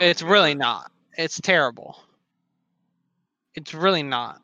[0.00, 0.90] It's really not.
[1.16, 1.98] It's terrible.
[3.54, 4.40] It's really not.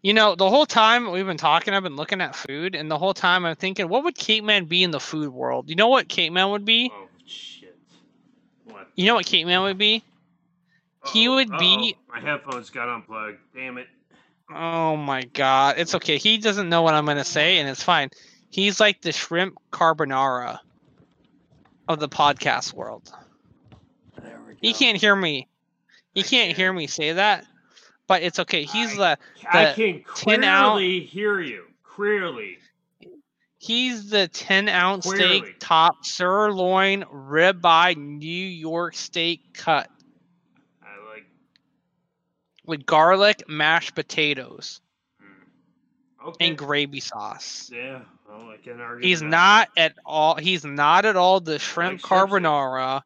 [0.00, 2.96] You know, the whole time we've been talking, I've been looking at food, and the
[2.96, 5.68] whole time I'm thinking, what would Caveman be in the food world?
[5.68, 6.90] You know what Caveman would be?
[6.94, 7.76] Oh shit!
[8.64, 8.88] What?
[8.94, 10.04] You know what Caveman would be?
[11.12, 12.14] He Uh-oh, would be- uh-oh.
[12.14, 13.38] My headphones got unplugged.
[13.54, 13.88] Damn it!
[14.54, 15.76] Oh my god.
[15.78, 16.16] It's okay.
[16.18, 18.10] He doesn't know what I'm going to say, and it's fine.
[18.50, 20.58] He's like the shrimp carbonara
[21.86, 23.12] of the podcast world.
[24.22, 24.58] There we go.
[24.60, 25.48] He can't hear me.
[26.14, 26.56] He I can't can.
[26.56, 27.44] hear me say that,
[28.06, 28.64] but it's okay.
[28.64, 29.18] He's the
[29.50, 31.64] I the can 10 ounce- clearly hear you.
[31.84, 32.58] Clearly.
[33.58, 35.38] he's the 10 ounce Clearly.
[35.40, 39.97] steak top sirloin ribeye New York steak cut I.
[42.68, 44.80] with garlic, mashed potatoes,
[45.20, 46.28] mm.
[46.28, 46.48] Okay.
[46.48, 47.70] and gravy sauce.
[47.74, 48.00] yeah.
[48.28, 49.08] Well, I can argue.
[49.08, 49.26] He's that.
[49.26, 50.36] not at all.
[50.36, 52.10] He's not at all the shrimp steak.
[52.10, 53.02] carbonara.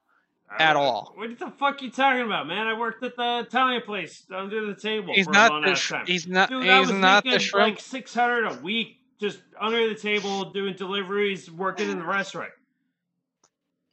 [0.51, 1.13] I at all.
[1.15, 2.67] What the fuck you talking about, man?
[2.67, 5.75] I worked at the Italian place under the table He's for a not long the.
[5.77, 6.07] Sh- time.
[6.07, 6.49] he's not.
[6.51, 7.69] Dude, he's not the shrimp.
[7.71, 12.51] like six hundred a week, just under the table doing deliveries, working in the restaurant.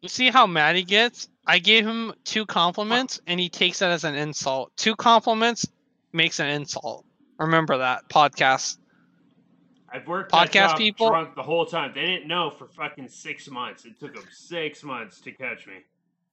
[0.01, 1.27] You see how mad he gets?
[1.45, 4.71] I gave him two compliments, and he takes that as an insult.
[4.77, 5.67] Two compliments
[6.13, 7.05] makes an insult.
[7.37, 8.77] Remember that podcast.
[9.91, 11.09] I've worked Podcast people?
[11.09, 11.91] drunk the whole time.
[11.95, 13.85] They didn't know for fucking six months.
[13.85, 15.73] It took them six months to catch me.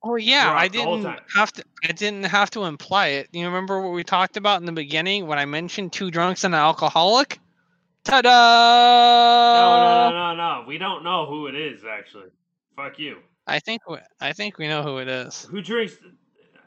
[0.03, 1.65] Oh yeah, I Drunk the whole didn't have to.
[1.83, 3.29] I didn't have to imply it.
[3.33, 6.55] You remember what we talked about in the beginning when I mentioned two drunks and
[6.55, 7.41] an alcoholic?
[8.05, 8.29] Ta-da!
[9.55, 10.69] No, no, no, no, no.
[10.69, 12.29] We don't know who it is actually.
[12.77, 13.17] Fuck you.
[13.47, 15.45] I think we, I think we know who it is.
[15.51, 15.95] Who drinks?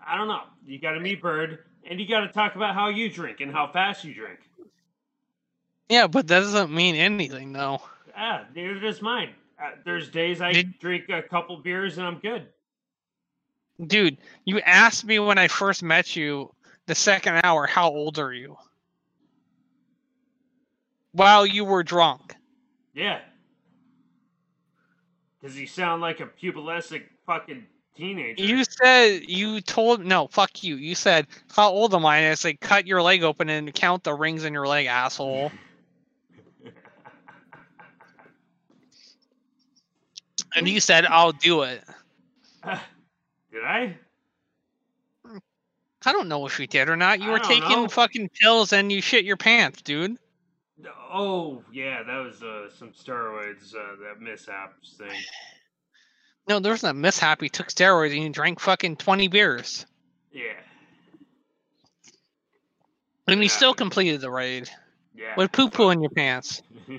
[0.06, 0.42] I don't know.
[0.65, 3.52] You got to meet Bird, and you got to talk about how you drink and
[3.52, 4.39] how fast you drink.
[5.89, 7.82] Yeah, but that doesn't mean anything though.
[8.15, 9.32] Ah, neither does mine.
[9.62, 12.48] Uh, there's days I Did- drink a couple beers and I'm good.
[13.86, 16.54] Dude, you asked me when I first met you
[16.86, 18.58] the second hour, how old are you?
[21.13, 22.36] While you were drunk.
[22.94, 23.20] Yeah.
[25.39, 28.43] Because he sound like a pubescent fucking teenager.
[28.43, 30.75] You said you told no, fuck you.
[30.75, 32.17] You said how old am I?
[32.17, 35.52] And I said cut your leg open and count the rings in your leg, asshole.
[40.56, 41.84] And you said I'll do it.
[43.52, 43.95] Did I?
[46.06, 47.19] I don't know if you did or not.
[47.19, 47.88] You I were taking know.
[47.88, 50.17] fucking pills and you shit your pants, dude.
[51.12, 55.12] Oh, yeah, that was uh, some steroids, uh, that mishaps thing.
[56.48, 57.42] No, there was a mishap.
[57.42, 59.86] He took steroids and he drank fucking twenty beers.
[60.32, 60.54] Yeah.
[63.28, 63.52] And he Yeah.
[63.54, 64.70] still completed the raid.
[65.15, 65.36] Yeah.
[65.38, 66.62] With poo poo in your pants.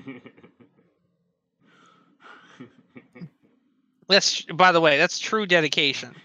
[4.08, 6.14] That's by the way, that's true dedication.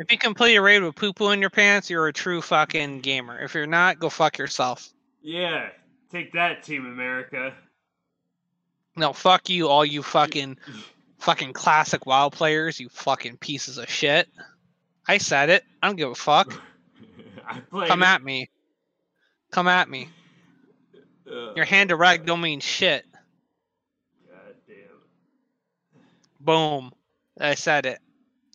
[0.00, 3.00] If you complete a raid with poo poo in your pants, you're a true fucking
[3.00, 3.38] gamer.
[3.40, 4.88] If you're not, go fuck yourself.
[5.22, 5.68] yeah.
[6.10, 7.54] Take that, Team America.
[8.96, 10.58] No, fuck you, all you fucking
[11.18, 14.28] fucking classic WoW players, you fucking pieces of shit.
[15.06, 15.64] I said it.
[15.82, 16.52] I don't give a fuck.
[17.70, 18.50] Come at me.
[19.50, 20.08] Come at me.
[21.30, 23.04] Uh, Your hand erect don't mean shit.
[24.30, 24.76] God damn.
[26.40, 26.92] Boom.
[27.40, 27.98] I said it.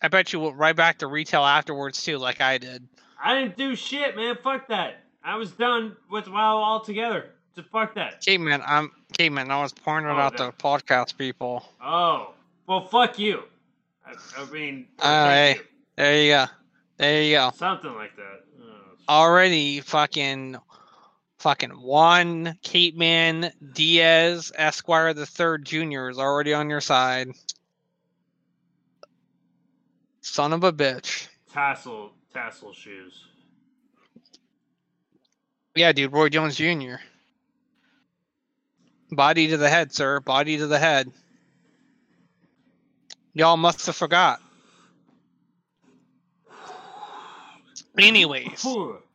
[0.01, 2.87] I bet you went right back to retail afterwards too, like I did.
[3.23, 4.37] I didn't do shit, man.
[4.43, 5.03] Fuck that.
[5.23, 7.29] I was done with WoW altogether.
[7.55, 8.21] So fuck that.
[8.21, 9.51] Caveman, I'm Caveman.
[9.51, 11.63] I was pointing Oh, out the podcast people.
[11.81, 12.33] Oh,
[12.67, 13.43] well, fuck you.
[14.05, 15.67] I, I mean, uh, All thank.
[15.95, 16.45] There you go.
[16.97, 17.51] There you go.
[17.55, 18.43] something like that.
[18.59, 18.73] Oh,
[19.07, 20.55] Already fucking
[21.37, 27.29] fucking one Caveman Diaz Esquire the third junior is already on your side.
[30.21, 31.27] Son of a bitch.
[31.51, 33.25] tassel, tassel shoes.
[35.75, 36.95] Yeah, dude, Roy Jones Jr.
[39.15, 40.19] Body to the head, sir.
[40.19, 41.11] Body to the head.
[43.33, 44.39] Y'all must have forgot.
[47.97, 48.65] Anyways,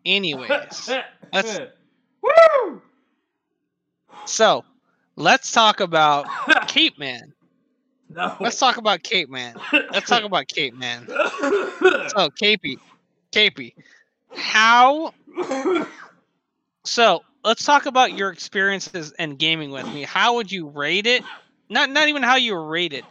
[0.05, 0.91] anyways.
[1.33, 1.59] Let's-
[2.23, 2.83] Woo!
[4.25, 4.65] So,
[5.17, 6.27] let's talk about
[6.69, 7.33] Cape Man.
[8.11, 8.37] no.
[8.41, 9.55] Let's talk about Cape Man.
[9.93, 11.07] Let's talk about Cape Man.
[11.09, 12.79] So, Capey,
[13.33, 13.75] Capey,
[14.35, 15.13] how?
[16.85, 20.03] So, let's talk about your experiences and gaming with me.
[20.03, 21.23] How would you rate it?
[21.69, 23.05] Not, not even how you rate it.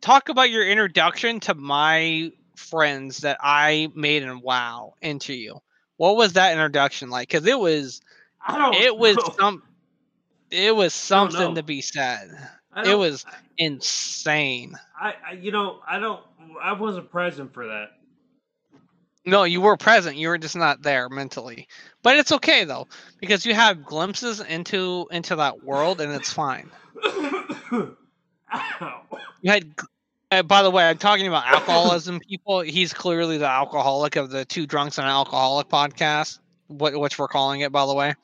[0.00, 5.60] Talk about your introduction to my friends that I made in WoW into you.
[5.96, 7.28] What was that introduction like?
[7.28, 8.00] Because it was,
[8.48, 9.34] it was know.
[9.38, 9.62] some,
[10.50, 12.30] it was something to be said.
[12.84, 13.26] It was
[13.58, 14.78] insane.
[14.98, 16.20] I, I, you know, I don't.
[16.62, 17.90] I wasn't present for that.
[19.30, 20.16] No, you were present.
[20.16, 21.68] You were just not there mentally.
[22.02, 22.88] But it's okay though,
[23.20, 26.70] because you have glimpses into into that world, and it's fine.
[29.42, 29.74] You had.
[30.32, 32.20] Uh, by the way, I'm talking about alcoholism.
[32.20, 36.38] People, he's clearly the alcoholic of the two drunks and an alcoholic podcast,
[36.68, 37.72] wh- which we're calling it.
[37.72, 38.14] By the way,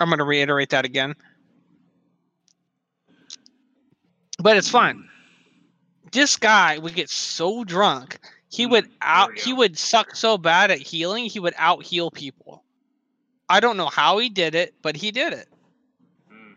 [0.00, 1.14] I'm going to reiterate that again.
[4.38, 5.08] But it's fine.
[6.12, 8.18] This guy would get so drunk,
[8.54, 12.62] he would out he would suck so bad at healing, he would out heal people.
[13.48, 15.48] I don't know how he did it, but he did it.
[16.32, 16.54] Mm.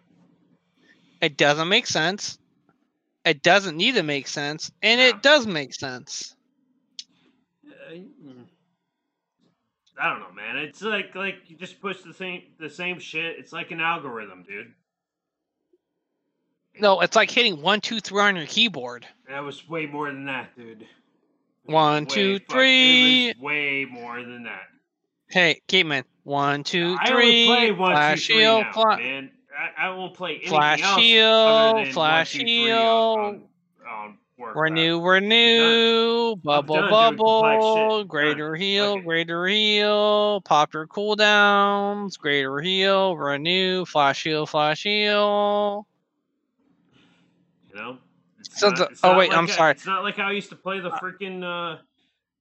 [1.21, 2.37] It doesn't make sense.
[3.25, 5.07] It doesn't need to make sense, and No.
[5.07, 6.35] it does make sense.
[7.65, 8.45] Uh, mm.
[9.99, 10.57] I don't know, man.
[10.57, 13.39] It's like like you just push the same the same shit.
[13.39, 14.71] It's like an algorithm, dude.
[16.79, 19.07] No, it's like hitting one, two, three on your keyboard.
[19.27, 20.85] That was way more than that, dude.
[21.67, 23.33] One, way two, three.
[23.39, 24.63] Way more than that.
[25.29, 26.03] Hey, Caveman.
[26.23, 27.71] One, two, I only play three.
[27.71, 28.61] one, two, Flash three shield.
[28.61, 29.31] now, fla- man.
[29.77, 30.95] I, I won't play anything Flash else
[31.85, 33.49] than flash one, two, three on- on, shield.
[33.89, 34.61] on Warcraft.
[34.61, 38.61] Renew, renew, bubble, done bubble, greater Done.
[38.61, 39.01] heal, Okay.
[39.01, 45.87] greater heal, pop your cooldowns, greater heal, renew, flash heal, flash heal.
[47.69, 47.97] You know.
[48.57, 49.71] So not- the- oh, wait, like I'm I- sorry.
[49.71, 51.79] It's not like how I used to play the freaking uh,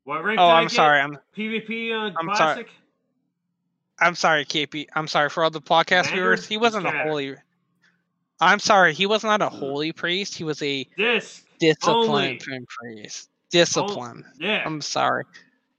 [0.05, 0.39] what rank?
[0.41, 1.01] Oh, I I'm sorry.
[1.01, 2.55] I'm PvP uh, I'm sorry.
[2.55, 2.69] classic.
[3.99, 4.87] I'm sorry, KP.
[4.95, 6.47] I'm sorry for all the podcast viewers.
[6.47, 7.35] He wasn't a holy.
[8.41, 8.93] I'm sorry.
[8.93, 10.37] He was not a holy priest.
[10.37, 11.45] He was a Disc.
[11.59, 13.31] disciplined priest.
[13.51, 14.25] Discipline.
[14.39, 14.63] Yeah.
[14.67, 15.25] I'm sorry.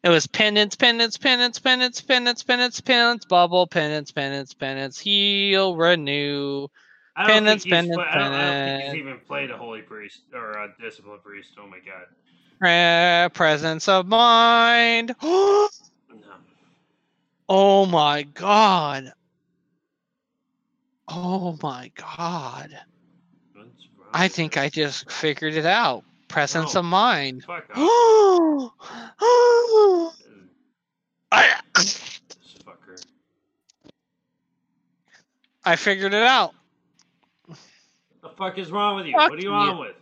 [0.04, 6.68] It was penance, penance, penance, penance, penance, penance, penance, bubble, penance, penance, penance, heal, renew.
[7.18, 9.52] I don't penance, think he's penance, play- I, don't, I don't think he's even played
[9.52, 11.50] a holy priest or a disciplined priest.
[11.60, 12.06] Oh my god.
[12.60, 15.16] Pre- presence of mind.
[15.22, 15.70] No.
[17.50, 19.14] oh my god.
[21.08, 22.78] Oh my god.
[24.14, 24.58] I think?
[24.58, 26.04] I just figured it out.
[26.28, 26.80] Presence No.
[26.82, 27.44] of mind.
[27.46, 28.74] Fuck off.
[31.32, 32.12] I, this
[32.66, 33.04] fucker.
[35.66, 36.54] I figured it out.
[38.38, 39.14] The fuck is wrong with you?
[39.14, 39.56] Fuck what are you you.
[39.56, 39.96] on with?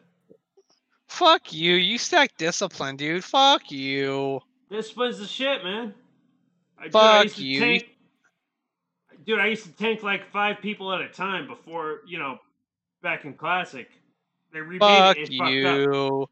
[1.08, 1.76] Fuck you.
[1.76, 3.24] You stack discipline, dude.
[3.24, 4.42] Fuck you.
[4.70, 5.94] Discipline's the shit, man.
[6.78, 7.60] I, dude, I Fuck used to you.
[7.60, 7.90] Tank,
[9.26, 12.40] dude, I used to tank like five people at a time before, you know,
[13.02, 13.90] back in Classic.
[14.52, 15.32] They remade Fuck it.
[15.32, 16.28] you.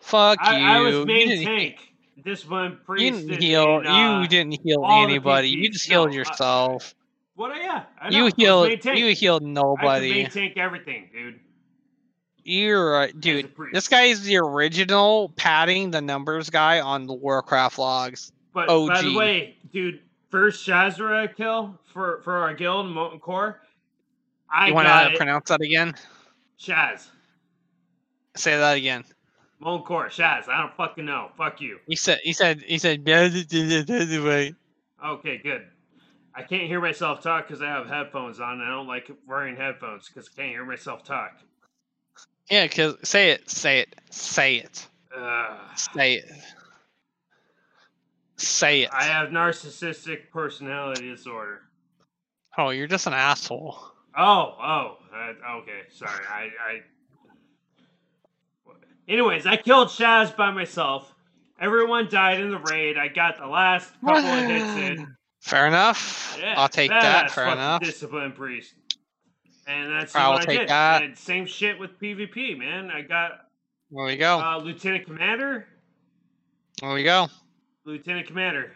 [0.00, 0.64] Fuck I, you.
[0.66, 1.76] I was you main didn't, tank.
[2.24, 3.26] Discipline you priest.
[3.28, 3.78] didn't heal.
[3.78, 5.50] and, uh, you didn't heal anybody.
[5.50, 6.94] You just healed No, yourself.
[6.98, 7.03] I
[7.36, 7.82] know.
[8.00, 8.68] are you was healed.
[8.68, 8.98] main tank.
[8.98, 10.10] You heal I could nobody.
[10.10, 11.40] main tank everything, dude.
[12.44, 13.50] You're right, dude.
[13.72, 18.32] This guy is the original padding the numbers guy on the Warcraft logs.
[18.52, 19.04] But by OG.
[19.04, 23.60] the way, dude, first Shazzrah kill for for our guild, Molten Core.
[24.50, 25.94] I You want to pronounce that again?
[26.58, 27.08] Shaz.
[28.36, 29.04] Say that again.
[29.58, 30.48] Molten Core, Shaz.
[30.48, 31.30] I don't fucking know.
[31.36, 31.78] Fuck you.
[31.88, 32.20] He said.
[32.22, 32.62] He said.
[32.62, 33.04] He said.
[35.04, 35.66] Okay, good.
[36.36, 38.60] I can't hear myself talk because I have headphones on.
[38.60, 41.38] I don't like wearing headphones because I can't hear myself talk.
[42.50, 43.48] Yeah, cause say it.
[43.48, 43.94] Say it.
[44.10, 44.86] Say it.
[45.16, 45.58] Ugh.
[45.76, 46.30] Say it.
[48.36, 48.90] Say it.
[48.92, 51.62] I have narcissistic personality disorder.
[52.58, 53.78] Oh, you're just an asshole.
[54.16, 55.82] Oh, oh, uh, okay.
[55.92, 56.80] Sorry, I, I.
[59.08, 61.12] Anyways, I killed Shaz by myself.
[61.60, 62.96] Everyone died in the raid.
[62.98, 65.16] I got the last couple of hits in.
[65.44, 66.38] Fair enough.
[66.40, 67.30] Yeah, I'll take that.
[67.30, 67.82] Fair enough.
[67.82, 68.72] Discipline priest.
[69.66, 70.68] And that's I will what I did.
[70.70, 71.02] that.
[71.02, 72.90] And same shit with PvP, man.
[72.90, 73.32] I got
[73.90, 74.40] There we go.
[74.40, 75.66] uh, Lieutenant Commander.
[76.80, 77.28] There we go.
[77.84, 78.72] Lieutenant Commander.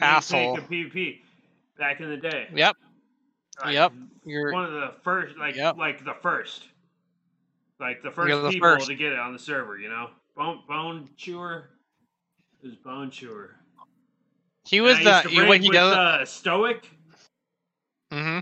[0.00, 0.56] Asshole.
[0.58, 1.20] PvP
[1.78, 2.48] back in the day.
[2.52, 2.76] Yep.
[3.64, 3.92] Like, Yep.
[4.24, 5.76] You're One of the first, like, Yep.
[5.76, 6.64] like the first,
[7.78, 8.88] like the 1st the people first.
[8.88, 9.78] to get it on the server.
[9.78, 11.70] You know, bone bone chewer.
[12.60, 13.54] It was bone chewer.
[14.68, 15.94] He was the used to you- what raid he with, does.
[15.94, 16.88] uh, Stoic.
[18.12, 18.38] hmm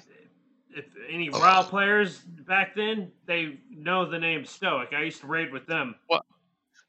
[0.74, 4.92] If any WoW players back then, they know the name Stoic.
[4.92, 5.94] I used to raid with them.
[6.08, 6.24] What?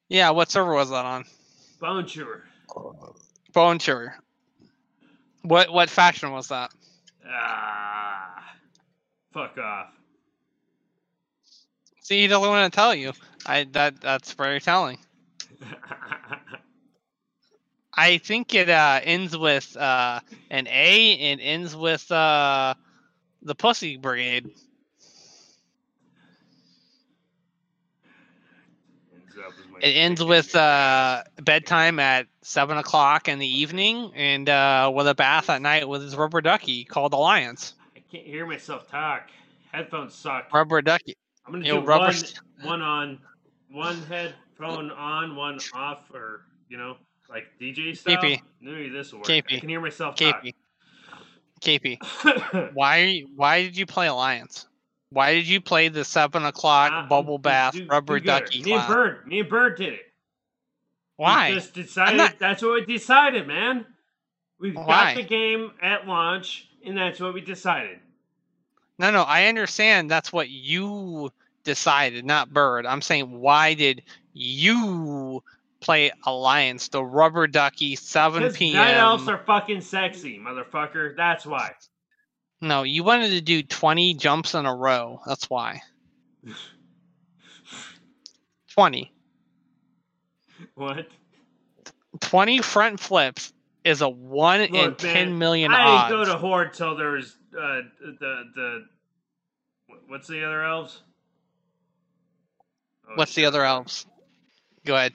[0.09, 0.31] Yeah.
[0.31, 1.25] What server was that on?
[1.79, 2.43] Bone chewer.
[3.53, 4.13] Bone Chewer.
[5.43, 6.71] What what faction was that?
[7.29, 8.43] Ah,
[9.33, 9.87] fuck off.
[12.01, 13.13] See, he doesn't want to tell you.
[13.45, 14.97] I that that's very telling.
[17.97, 20.19] I think it uh, ends with uh,
[20.51, 22.75] an A and ends with uh,
[23.41, 24.49] the Pussy Brigade.
[29.13, 34.11] Ends up as my It ends with uh, bedtime at seven o'clock in the evening,
[34.15, 37.73] and uh, with a bath at night with his rubber ducky called Alliance.
[37.95, 39.29] I can't hear myself talk.
[39.71, 40.53] Headphones suck.
[40.53, 41.15] Rubber ducky.
[41.45, 42.23] I'm gonna Yo, do rubber one,
[42.61, 43.19] one on,
[43.71, 46.97] one headphone on, one off, or you know,
[47.29, 48.17] like DJ style.
[48.17, 48.41] KP.
[48.61, 49.27] Maybe this will work.
[49.27, 49.57] KP.
[49.57, 50.53] I can hear myself KP.
[51.61, 51.99] KP.
[51.99, 52.71] talk.
[52.73, 53.23] Why?
[53.35, 54.67] Why did you play Alliance?
[55.09, 58.25] Why did you play the seven o'clock Uh, bubble bath do- do rubber good.
[58.25, 58.61] ducky?
[58.63, 58.87] Me and?
[58.87, 59.27] Bird.
[59.27, 60.01] Me and Bird did it.
[61.17, 61.53] We Why?
[61.53, 62.17] just decided.
[62.17, 63.85] not- That's what we decided, man.
[64.59, 65.13] We Why?
[65.13, 67.99] got the game at launch, and that's what we decided.
[68.99, 71.31] No, no, I understand that's what you
[71.63, 72.85] decided, not Bird.
[72.85, 74.01] I'm saying why did
[74.33, 75.43] you
[75.79, 78.75] play Alliance, the rubber ducky, 7 Because p.m.
[78.77, 81.15] night elves are fucking sexy, motherfucker.
[81.15, 81.71] That's why.
[82.61, 85.19] No, you wanted to do 20 jumps in a row.
[85.25, 85.81] That's why.
[88.73, 89.11] 20.
[90.75, 91.07] What?
[92.19, 93.53] 20 front flips
[93.83, 96.11] is a 1 in Look, 10 man, million I odds.
[96.11, 97.81] didn't go to Horde till there was uh,
[98.19, 98.85] the the.
[100.07, 101.01] What's the other elves?
[103.09, 104.05] Oh, What's the other elves?
[104.85, 105.13] Go ahead.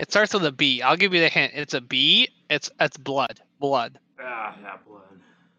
[0.00, 0.80] It starts with a B.
[0.80, 1.52] I'll give you the hint.
[1.54, 2.30] It's a B.
[2.48, 3.38] It's it's blood.
[3.58, 3.98] Blood.
[4.18, 5.02] Ah, that blood.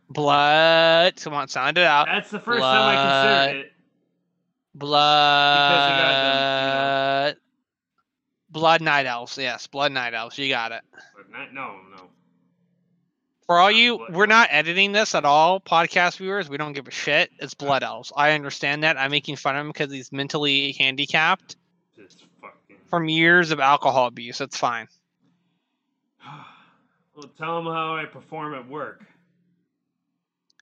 [0.09, 1.15] Blood.
[1.21, 2.07] Come on, sound it out.
[2.07, 3.73] That's the first time I considered it.
[4.73, 4.97] Blood.
[8.49, 9.37] Blood night elves.
[9.37, 10.39] Yes, blood night elves.
[10.39, 10.81] You got it.
[11.31, 12.07] Not, no, no.
[13.45, 16.49] For all you, Blood we're not editing this at all, podcast viewers.
[16.49, 17.29] We don't give a shit.
[17.37, 18.11] It's blood elves.
[18.17, 18.97] I understand that.
[18.97, 21.57] I'm making fun of him because he's mentally handicapped.
[22.91, 24.39] From years of alcohol abuse.
[24.41, 24.87] It's fine.
[27.15, 29.03] well, tell him how I perform at work.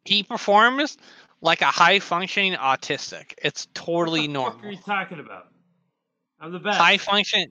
[0.05, 0.97] He performs
[1.41, 3.33] like a high functioning autistic.
[3.43, 4.53] It's totally what the normal.
[4.53, 5.47] Fuck are you talking about?
[6.39, 6.77] I'm the best.
[6.77, 7.47] High function.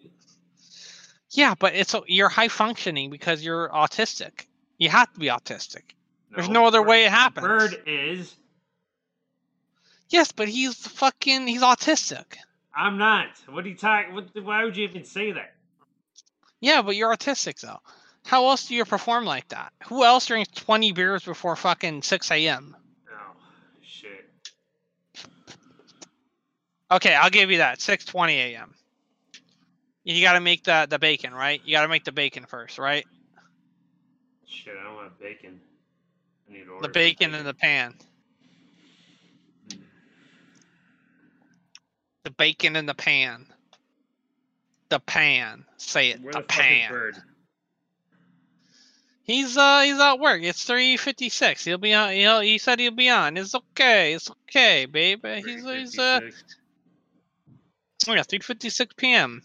[1.31, 4.47] Yeah, but it's you're high functioning because you're autistic.
[4.79, 5.83] You have to be autistic.
[6.31, 7.47] There's no other Bird- way it happens.
[7.47, 8.35] Bird is.
[10.09, 12.37] Yes, but he's fucking he's autistic.
[12.79, 13.27] I'm not.
[13.49, 14.15] What are you talking?
[14.15, 15.55] What, why would you even say that?
[16.61, 17.81] Yeah, but you're autistic though.
[18.25, 19.73] How else do you perform like that?
[19.89, 22.77] Who else drinks 20 beers before fucking 6 a.m.?
[23.11, 23.33] Oh,
[23.83, 24.31] shit.
[26.91, 27.79] Okay, I'll give you that.
[27.81, 28.75] 6:20 a.m.
[30.05, 31.61] You got to make the the bacon, right?
[31.65, 33.05] You got to make the bacon first, right?
[34.47, 35.61] Shit, I don't want bacon.
[36.49, 37.95] I need to order The bacon in the pan.
[42.29, 43.47] The bacon in the pan.
[44.91, 45.65] The pan.
[45.79, 46.21] Say it.
[46.21, 46.91] Where the the pan.
[46.91, 47.17] Bird?
[49.23, 50.43] He's uh he's at work.
[50.43, 51.65] It's three fifty six.
[51.65, 52.13] He'll be on.
[52.13, 53.39] He'll, he said he'll be on.
[53.39, 54.13] It's okay.
[54.13, 55.37] It's okay, baby.
[55.37, 56.45] He's he's uh 356.
[58.09, 59.43] oh yeah three fifty six p.m.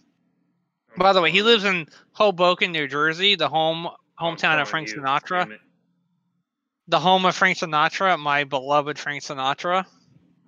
[0.97, 3.87] By the way, he lives in Hoboken, New Jersey, the home
[4.19, 5.57] hometown of Frank you, Sinatra.
[6.89, 9.85] The home of Frank Sinatra, my beloved Frank Sinatra.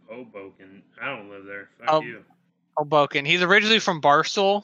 [0.08, 0.84] Hoboken.
[1.02, 1.70] I don't live there.
[1.80, 2.02] Fuck Oh.
[2.02, 2.24] you.
[2.78, 3.26] Hoboken.
[3.26, 4.64] He's originally from Barstow.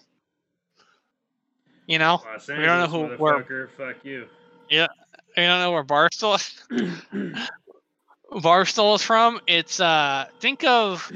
[1.87, 4.27] You know, Los we don't know who- where- Fuck you.
[4.69, 4.87] Yeah,
[5.35, 6.37] you don't know where Barstow
[8.41, 9.41] Barstow is from.
[9.47, 11.11] It's uh think of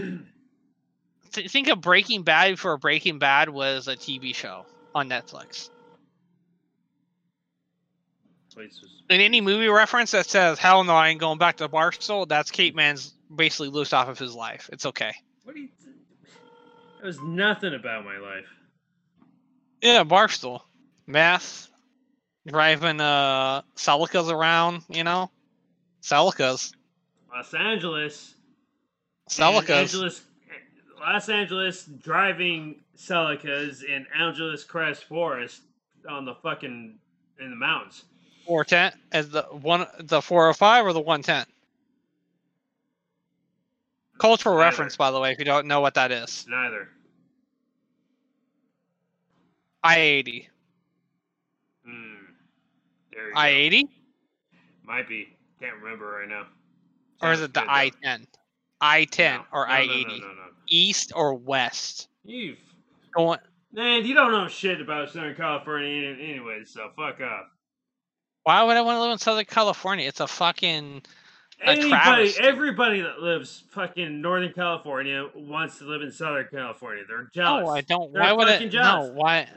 [1.32, 5.70] th- think of Breaking Bad before Breaking Bad was a TV show on Netflix.
[8.54, 8.92] place was.
[9.10, 12.52] In any movie reference that says "Hell no, I ain't going back to Barstow," that's
[12.52, 14.70] Kate Man's basically loose off of his life.
[14.72, 15.14] It's okay.
[15.44, 15.70] What do you?
[17.02, 18.48] It was nothing about my life.
[19.82, 20.64] Yeah, Barstow,
[21.06, 21.70] math,
[22.48, 24.84] driving uh Celicas around.
[24.90, 25.30] You know,
[26.02, 26.74] Celicas,
[27.34, 28.34] Los Angeles.
[29.30, 29.70] Celicas.
[29.70, 30.22] Angeles,
[31.00, 35.62] Los Angeles driving Celicas in Angeles Crest Forest
[36.10, 36.98] on the fucking
[37.40, 38.06] in the mountains.
[38.46, 41.46] Four ten as the one the four hundred five or the one ten.
[44.18, 44.66] Cultural Neither.
[44.70, 46.46] reference, by the way, if you don't know what that is.
[46.50, 46.88] Neither.
[49.84, 50.50] I eighty.
[51.86, 52.16] Hmm.
[53.36, 53.90] I eighty,
[54.84, 55.30] Might be.
[55.60, 56.48] Can't remember right now.
[57.22, 58.28] or is it the I ten?
[58.82, 60.20] I ten No, or no, I eighty?
[60.20, 60.32] No.
[60.68, 62.08] East or west?
[62.24, 62.58] You've
[63.16, 63.40] Going.
[63.72, 67.46] man, you don't know shit about Southern California any- anyway, so fuck off.
[68.44, 70.08] Why would I want to live in Southern California?
[70.08, 71.04] It's a fucking.
[71.62, 77.04] A Anybody, everybody that lives fucking Northern California wants to live in Southern California.
[77.08, 77.66] They're jealous.
[77.66, 78.14] No, I don't.
[78.14, 78.54] They're why would I?
[78.54, 79.08] fucking jealous.
[79.08, 79.48] No, why?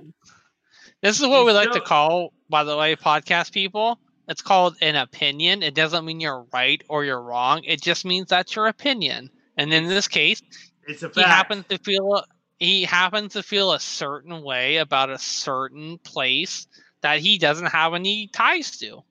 [1.03, 3.99] This is what we You like to call, by the way, podcast people.
[4.29, 5.63] It's called an opinion.
[5.63, 7.63] It doesn't mean you're right or you're wrong.
[7.65, 9.31] It just means that's your opinion.
[9.57, 10.43] And in this case,
[10.87, 11.17] It's a fact.
[11.17, 12.23] he happens to feel
[12.59, 16.67] he happens to feel a certain way about a certain place
[17.01, 19.03] that he doesn't have any ties to.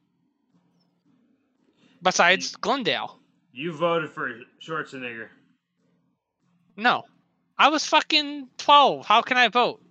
[2.02, 3.20] Besides Glendale.
[3.54, 4.32] You voted for
[4.62, 5.30] Schwarzenegger.
[6.76, 7.04] No.
[7.58, 9.06] I was fucking 12.
[9.06, 9.82] How can I vote?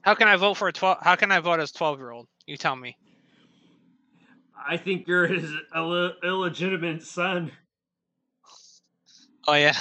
[0.01, 2.27] How can I vote for a 12 How can I vote as 12-year-old?
[2.47, 2.97] You tell me.
[4.67, 7.51] I think you're his Ill- illegitimate son.
[9.47, 9.75] Oh yeah.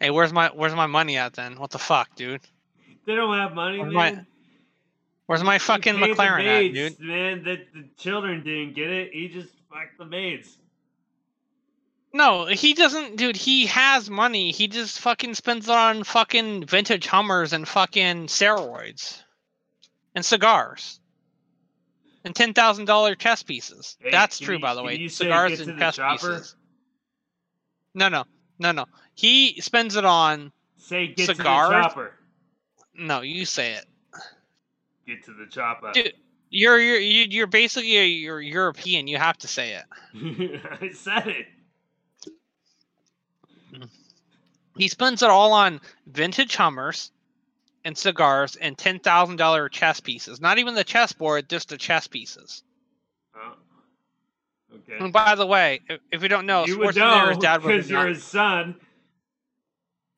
[0.00, 1.58] Hey, where's my where's my money at then?
[1.58, 2.40] What the fuck, dude?
[3.06, 4.14] They don't have money, Where's man.
[4.16, 4.24] my-
[5.30, 6.98] Where's my fucking the McLaren at, dude?
[6.98, 9.12] Man, that the children didn't get it.
[9.12, 10.58] He just fucked the maids.
[12.12, 13.36] No, he doesn't, dude.
[13.36, 14.50] He has money.
[14.50, 19.22] He just fucking spends it on fucking vintage Hummers and fucking steroids
[20.16, 20.98] and cigars
[22.24, 23.96] and ten thousand dollar chess pieces.
[24.00, 24.96] Hey, That's true, you- by the way.
[24.96, 26.38] you Cigars and chess chopper?
[26.38, 26.56] pieces.
[27.94, 28.24] No, no,
[28.58, 28.86] no, no.
[29.14, 30.50] He spends it on.
[30.78, 31.68] Say get Cigars?
[31.68, 32.14] to the chopper.
[32.96, 33.84] No, you say it.
[35.10, 35.90] Get to the chopper.
[35.92, 36.12] Dude,
[36.50, 39.08] You're you're you- you're basically a, you're European.
[39.08, 39.84] You have to say it.
[40.80, 41.46] I said it.
[44.76, 47.10] He spends it all on vintage Hummers
[47.84, 50.40] and cigars and ten thousand dollar chess pieces.
[50.40, 52.62] Not even the chessboard, just the chess pieces.
[53.34, 53.54] Oh.
[54.72, 55.04] Okay.
[55.04, 57.74] And by the way, if, if you don't know, you would Schwarzenegger's know dad was
[57.74, 58.76] because you're his son.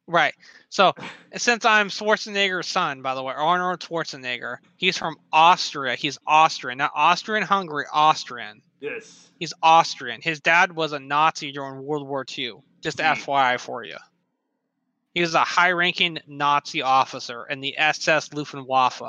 [0.07, 0.35] Right.
[0.69, 0.93] So
[1.37, 5.95] since I'm Schwarzenegger's son, by the way, Arnold Schwarzenegger, he's from Austria.
[5.97, 8.63] He's Austrian, not Austrian Hungary, Austrian.
[8.81, 9.31] Yes.
[9.39, 10.21] He's Austrian.
[10.21, 12.55] His dad was a Nazi during World War II.
[12.81, 13.07] Just Hmm.
[13.07, 13.97] FYI for you.
[15.15, 19.03] He was a high-ranking Nazi officer in the SS Luftwaffe.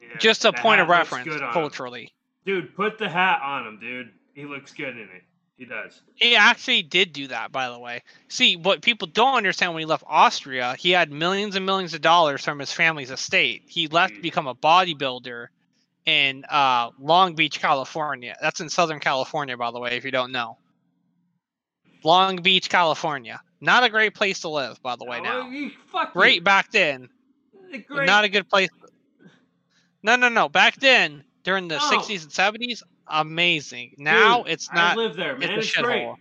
[0.00, 2.12] Yeah, Just a point of reference culturally.
[2.46, 4.12] Dude, put the hat on him, dude.
[4.34, 5.22] He looks good in it.
[5.60, 6.00] He does.
[6.14, 8.02] He actually did do that, by the way.
[8.28, 12.00] See, what people don't understand when he left Austria, he had millions and millions of
[12.00, 13.64] dollars from his family's estate.
[13.66, 14.22] He left to Mm.
[14.22, 15.48] become a bodybuilder
[16.06, 18.38] in uh, Long Beach, California.
[18.40, 20.56] That's in Southern California, by the way, if you don't know.
[22.04, 23.38] Long Beach, California.
[23.60, 25.70] Not a great place to live, by the way, Oh, now.
[26.14, 26.40] Great you.
[26.40, 27.10] back then,
[27.86, 28.06] Great.
[28.06, 28.70] not a good place.
[30.02, 30.48] No, no, no.
[30.48, 31.90] Back then, during the No.
[31.90, 33.94] 60s and 70s, amazing.
[33.98, 34.96] Now Dude, it's I not.
[34.96, 35.50] live there, man.
[35.50, 36.02] it's a It's, great.
[36.02, 36.16] shithole.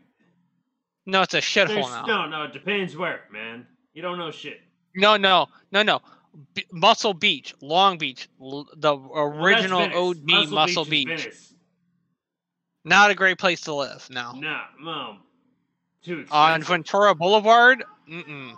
[1.05, 2.05] No, it's a shithole now.
[2.05, 3.65] no, no, it depends where, man.
[3.93, 4.61] You don't know shit.
[4.95, 6.01] No, no, no, no.
[6.53, 9.97] B- Muscle Beach, Long Beach, l- the Well, original Venice.
[9.97, 11.07] OG Muscle, is Beach.
[11.07, 11.53] Venice.
[12.85, 14.07] Not a great place to live.
[14.09, 14.33] No.
[14.33, 15.19] Nah, mom.
[16.03, 16.61] Too On.
[16.61, 18.53] Ventura Boulevard, mm-mm.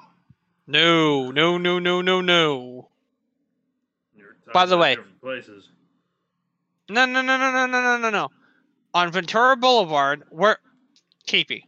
[0.67, 2.89] no, no, no, no, no, no.
[4.53, 5.70] By the way- places.
[6.91, 8.29] No, no, no, no, no, no, no, no, no.
[8.93, 10.57] On Ventura Boulevard, where,
[11.25, 11.61] KP,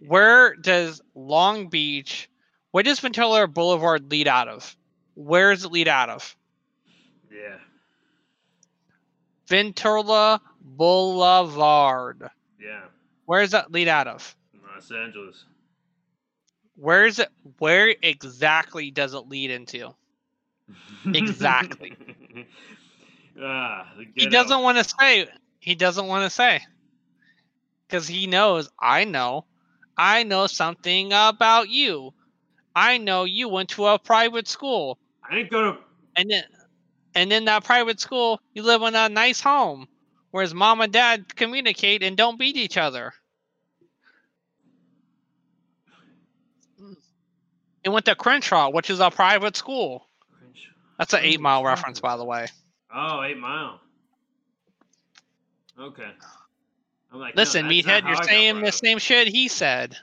[0.00, 2.28] where does Long Beach,
[2.72, 4.76] where does Ventura Boulevard lead out of?
[5.14, 6.36] Where does it lead out of?
[7.30, 7.58] Yeah,
[9.46, 12.28] Ventura Boulevard.
[12.60, 12.80] yeah.
[13.26, 14.34] Where does that lead out of?
[14.74, 15.44] Los Angeles.
[16.74, 17.28] Where is it?
[17.58, 19.94] Where exactly does it lead into?
[21.14, 21.96] Exactly.
[23.42, 25.28] ah, He doesn't want to say.
[25.60, 26.60] He doesn't want to say.
[27.86, 29.46] Because he knows, I know,
[29.96, 32.12] I know something about you.
[32.74, 34.98] I know you went to a private school.
[35.28, 35.78] I didn't go to.
[36.16, 36.44] And then,
[37.14, 39.88] and then that private school, you live in a nice home,
[40.30, 43.12] whereas mom and dad communicate and don't beat each other.
[47.84, 50.06] It went to Crenshaw, which is a private school.
[50.98, 52.46] That's an eight mile reference, by the way.
[52.94, 53.80] Oh, eight mile.
[55.78, 56.10] Okay.
[57.12, 59.96] I'm like, Listen, not meathead, you're saying the same shit he said.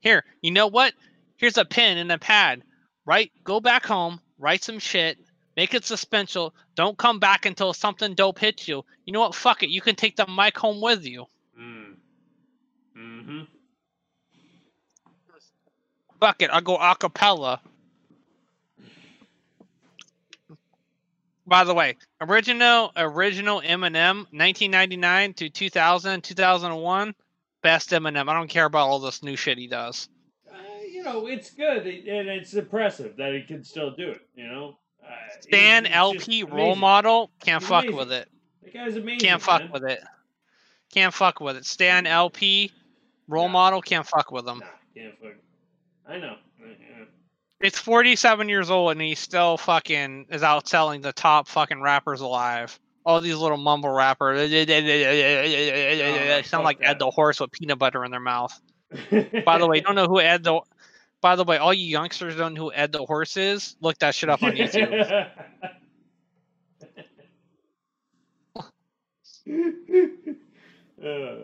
[0.00, 0.94] Here, you know what?
[1.36, 2.62] Here's a pen and a pad.
[3.04, 3.32] Right?
[3.44, 5.18] Go back home, write some shit,
[5.56, 6.52] make it suspenseful.
[6.76, 8.84] Don't come back until something dope hits you.
[9.04, 9.34] You know what?
[9.34, 9.70] Fuck it.
[9.70, 11.26] You can take the mic home with you.
[11.58, 11.94] Mm.
[12.96, 13.40] Mm-hmm.
[16.20, 16.50] Fuck it.
[16.50, 17.60] I'll go a
[21.52, 27.14] By the way, original original Eminem, 1999 to 2000, 2001,
[27.60, 28.30] best Eminem.
[28.30, 30.08] I don't care about all this new shit he does.
[30.50, 30.54] Uh,
[30.90, 34.22] you know, it's good and it's impressive that he can still do it.
[34.34, 37.98] You know, uh, Stan LP role model can't He's fuck amazing.
[37.98, 38.28] with it.
[38.64, 39.20] The guy's amazing.
[39.20, 39.72] Can't fuck man.
[39.72, 40.00] with it.
[40.90, 41.66] Can't fuck with it.
[41.66, 42.72] Stan LP
[43.28, 43.52] role No.
[43.52, 44.60] model can't fuck with him.
[44.60, 45.34] Nah, can't fuck.
[46.08, 46.36] I know.
[47.62, 52.20] It's 47 years old and he still fucking is out selling the top fucking rappers
[52.20, 52.78] alive.
[53.06, 54.40] All these little mumble rappers
[56.44, 58.58] sound fuck like Ed the Horse with peanut butter in their mouth.
[59.44, 60.60] By the way, don't know who Ed the
[61.20, 63.76] By the way, all you youngsters don't know who Ed the Horse is.
[63.80, 65.30] Look that shit up on YouTube.
[71.04, 71.34] Uh,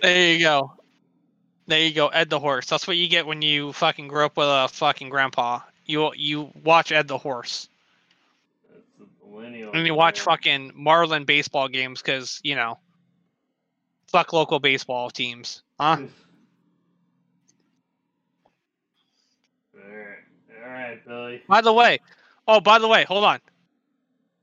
[0.00, 0.72] There you go.
[1.66, 2.66] There you go, Ed the Horse.
[2.66, 5.60] That's what you get when you fucking grow up with a fucking grandpa.
[5.84, 7.68] You you watch Ed the Horse.
[9.74, 12.78] And you watch fucking Marlin baseball games because, you know,
[14.08, 15.62] fuck local baseball teams.
[15.78, 15.98] Huh?
[19.76, 20.18] Alright.
[20.64, 21.42] Alright, Billy.
[21.46, 22.00] By the way,
[22.48, 23.40] oh, by the way, hold on.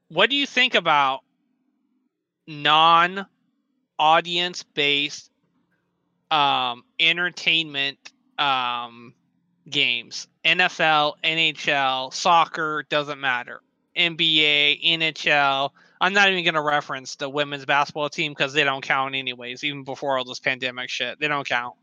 [0.09, 1.21] What do you think about
[2.45, 3.26] non
[3.97, 5.32] audience based
[6.32, 7.97] um, entertainment
[8.38, 9.13] um,
[9.69, 10.28] games?
[10.45, 13.61] NFL, NHL, soccer, doesn't matter.
[13.95, 15.69] NBA, NHL.
[16.01, 19.63] I'm not even going to reference the women's basketball team because they don't count anyways,
[19.63, 21.19] even before all this pandemic shit.
[21.19, 21.76] They don't count.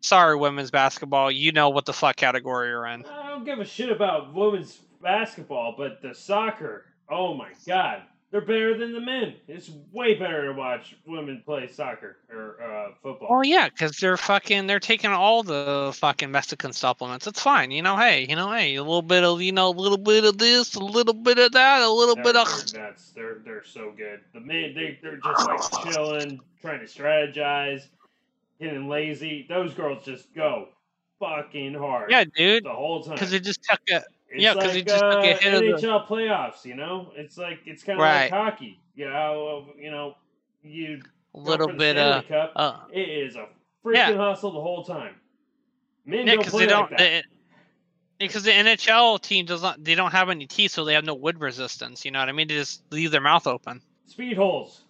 [0.00, 1.30] Sorry, women's basketball.
[1.30, 3.04] You know what the fuck category you're in.
[3.06, 8.02] I don't give a shit about women's basketball, but the soccer, oh my god.
[8.32, 9.34] They're better than the men.
[9.46, 13.28] It's way better to watch women play soccer or uh, football.
[13.30, 17.28] Oh yeah, because they're fucking they're taking all the fucking Mexican supplements.
[17.28, 17.96] It's fine, you know.
[17.96, 20.74] Hey, you know, hey, a little bit of you know, a little bit of this,
[20.74, 22.72] a little bit of that, a little they're, bit of.
[22.72, 23.12] they're nuts.
[23.14, 24.20] They're they're so good.
[24.34, 27.84] The men they they're just like chilling, trying to strategize,
[28.60, 29.46] getting lazy.
[29.48, 30.68] Those girls just go
[31.20, 32.10] fucking hard.
[32.10, 33.14] Yeah, dude, the whole time.
[33.14, 35.60] because they just took a It's yeah, 'cause like, just took a uh, hit of
[35.60, 36.64] the- NHL playoffs.
[36.64, 38.30] You know, it's like it's kind of Right.
[38.30, 38.80] like hockey.
[38.94, 40.14] You know, you know,
[40.62, 41.00] you
[41.34, 42.52] a little bit of Cup.
[42.56, 43.46] uh, It is a
[43.84, 44.16] freaking Yeah.
[44.16, 45.14] hustle the whole time.
[46.04, 46.90] Men yeah, because they don't.
[46.90, 47.22] like they-
[48.18, 51.14] because the NHL team does not, they don't have any teeth, so they have no
[51.14, 52.04] wood resistance.
[52.04, 52.48] You know what I mean?
[52.48, 53.82] They just leave their mouth open.
[54.06, 54.82] Speed holes.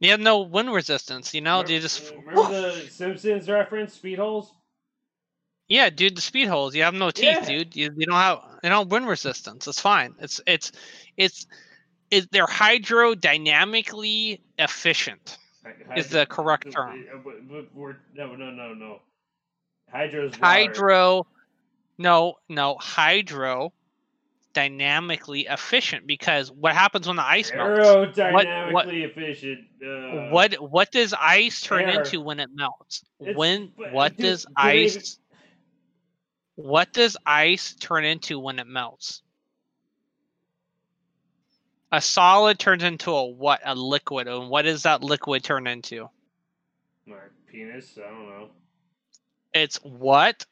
[0.00, 1.32] They have no wind resistance.
[1.34, 4.52] You know, Remember- they just remember the Simpsons reference, speed holes.
[5.68, 6.74] Yeah, dude, the speed holes.
[6.74, 7.44] You have no teeth, Yeah.
[7.44, 7.76] dude.
[7.76, 9.66] You, you don't have you don't wind resistance.
[9.68, 10.14] It's fine.
[10.20, 10.72] It's it's
[11.16, 11.46] it's
[12.10, 15.36] it, they're hydrodynamically efficient.
[15.64, 17.04] Hy- Is the correct uh, term.
[17.14, 17.18] uh,
[17.74, 19.00] we're- No, no, no, no.
[19.92, 20.44] Hydro's water.
[20.44, 21.26] Hydro
[21.98, 23.72] no, no, hydro
[24.54, 27.86] dynamically efficient because what happens when the ice melts?
[28.18, 29.60] Aerodynamically efficient.
[29.84, 32.00] Uh, What what does ice turn air.
[32.00, 33.04] into when it melts?
[33.20, 35.18] It's- when what does do they even- ice
[36.58, 39.22] what does ice turn into when it melts?
[41.92, 43.60] A solid turns into a what?
[43.64, 44.26] A liquid.
[44.26, 46.10] And what does that liquid turn into?
[47.06, 47.14] My
[47.46, 47.96] penis.
[47.96, 48.48] I don't know.
[49.54, 50.44] It's what?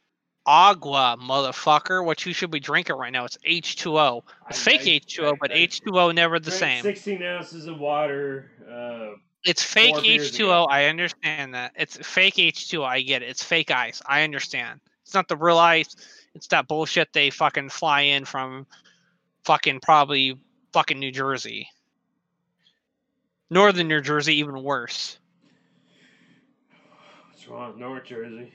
[0.46, 2.04] Agua, motherfucker.
[2.04, 3.24] What you should be drinking right now.
[3.24, 4.22] It's H2O.
[4.48, 6.82] It's I- fake I- H2O, I- but I H2O never the same.
[6.82, 8.52] Sixteen ounces of water.
[8.64, 10.44] Uh, It's fake H2O.
[10.44, 10.64] ago.
[10.70, 11.72] I understand that.
[11.74, 12.84] It's fake H2O.
[12.84, 13.28] I get it.
[13.28, 14.00] It's fake ice.
[14.06, 14.80] I understand.
[15.06, 15.94] It's not the real ice.
[16.34, 18.66] It's that bullshit they fucking fly in from
[19.44, 20.36] fucking probably
[20.72, 21.68] fucking New Jersey.
[23.48, 25.20] Northern New Jersey, even worse.
[27.30, 28.52] what's wrong with North Jersey?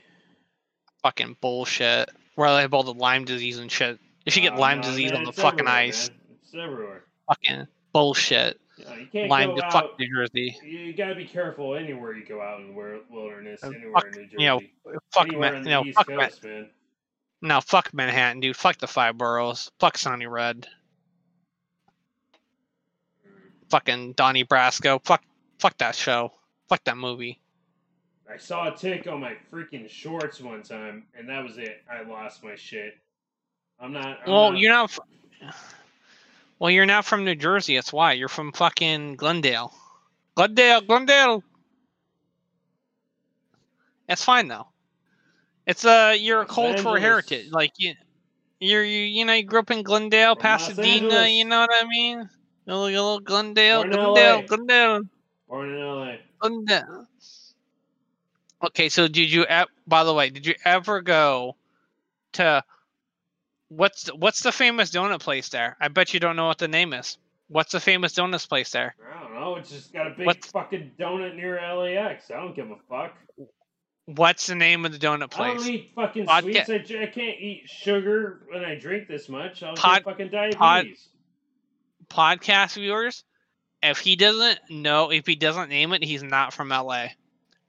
[1.01, 2.09] Fucking bullshit.
[2.35, 3.97] Where they have all the Lyme disease and shit.
[4.25, 6.09] If you should get Uh, Lyme no, disease man, on the fucking ice.
[6.43, 7.05] It's everywhere.
[7.27, 8.59] Fucking bullshit.
[8.89, 9.71] You, you can't Lyme go to out.
[9.73, 10.57] fuck New Jersey.
[10.63, 14.11] You gotta be careful anywhere you go out in the wilderness, Uh, anywhere fuck, in
[14.11, 14.35] New Jersey.
[14.39, 14.61] you know,
[15.13, 15.63] Fuck anywhere man.
[15.63, 16.19] You know, East fuck man.
[16.19, 16.69] Coast, man.
[17.43, 18.55] No, fuck Manhattan, dude.
[18.55, 19.71] Fuck the five boroughs.
[19.79, 20.67] Fuck Sonny Red.
[23.69, 25.03] Fucking Donnie Brasco.
[25.03, 25.23] Fuck,
[25.59, 26.33] fuck that show.
[26.69, 27.39] Fuck that movie.
[28.31, 31.81] I saw a tick on my freaking shorts one time, and that was it.
[31.91, 32.95] I lost my shit.
[33.79, 34.19] I'm not.
[34.25, 34.97] I'm well, not- you're not.
[36.61, 37.73] Well, you're not from New Jersey.
[37.73, 38.13] That's why.
[38.13, 39.73] You're from fucking Glendale.
[40.35, 41.43] Glendale, Glendale.
[44.07, 44.67] That's fine though.
[45.65, 47.47] It's a uh, you're a cultural heritage.
[47.49, 47.95] Like you,
[48.59, 51.27] you're you, you know you grew up in Glendale, From Pasadena.
[51.27, 52.29] You know what I mean?
[52.67, 54.43] A little, a little Glendale, Glendale.
[54.43, 55.01] Glendale,
[55.47, 56.15] Born in LA.
[56.41, 57.07] Glendale.
[58.63, 59.47] Okay, so did you?
[59.87, 61.55] By the way, did you ever go
[62.33, 62.63] to
[63.71, 65.77] what's the, what's the famous donut place there?
[65.79, 67.17] I bet you don't know what the name is.
[67.47, 68.95] What's the famous donuts place there?
[69.13, 69.55] I don't know.
[69.55, 72.29] It's just got a big What- fucking donut near LAX.
[72.31, 73.15] I don't give a fuck.
[74.05, 75.51] What's the name of the donut place?
[75.51, 76.91] I don't eat fucking Podca- sweets.
[76.91, 79.63] I, I can't eat sugar when I drink this much.
[79.63, 81.07] I'll Pod- get fucking diabetes.
[82.09, 83.23] Podcast viewers,
[83.81, 87.07] if he doesn't know, if he doesn't name it, he's not from LA.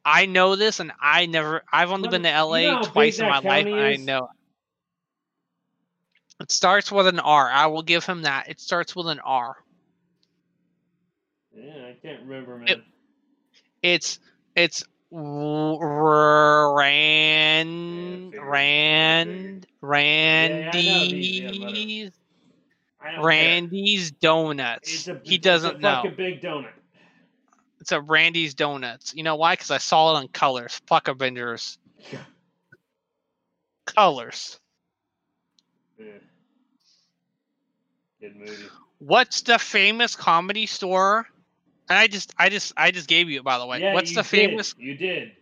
[0.04, 1.62] I know this, and I never.
[1.72, 4.28] I've only Look, been to LA twice in my life, I know.
[6.40, 7.50] It starts with an R.
[7.50, 8.48] I will give him that.
[8.48, 9.56] It starts with an R.
[11.54, 12.68] Yeah, I can't remember, man.
[12.68, 12.82] It-
[13.82, 14.18] It's
[14.54, 18.34] it's r- Rand.
[18.38, 22.10] Rand yeah, know these, yeah,
[23.20, 24.18] Randy's care.
[24.20, 25.08] Donuts.
[25.08, 26.04] A, he doesn't know.
[26.16, 26.70] big donut.
[27.80, 29.12] It's a Randy's Donuts.
[29.14, 29.54] You know why?
[29.54, 30.80] Because I saw it on colors.
[30.86, 31.78] Fuck Avengers.
[33.86, 34.60] Colors.
[35.98, 36.06] Yeah.
[38.20, 38.52] Good movie.
[38.98, 41.26] What's the famous comedy store?
[41.88, 43.80] And I just, I just, I just gave you it by the way.
[43.80, 44.26] yeah, What's the did.
[44.26, 45.32] famous You did.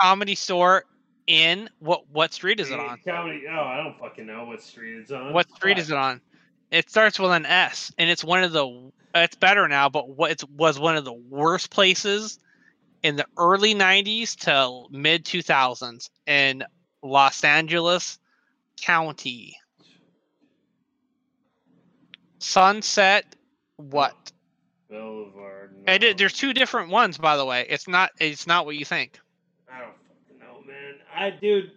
[0.00, 0.84] comedy store
[1.26, 2.08] in what?
[2.10, 2.98] What street is it on?
[3.06, 3.42] Comedy.
[3.48, 5.32] Oh, I don't fucking know what street it's on.
[5.32, 6.20] What street is it on?
[6.70, 8.90] It starts with an S, and it's one of the.
[9.14, 12.38] It's better now, but what it was one of the worst places
[13.02, 16.64] in the early '90s to mid 2000s in
[17.02, 18.18] Los Angeles
[18.80, 19.54] County.
[22.42, 23.24] Sunset.
[23.76, 24.32] What?
[24.90, 25.74] Boulevard.
[25.86, 26.18] I did, no.
[26.18, 27.66] there's two different ones, by the way.
[27.68, 28.10] It's not.
[28.18, 29.18] It's not what you think.
[29.72, 30.94] I don't fucking know, man.
[31.14, 31.72] I dude.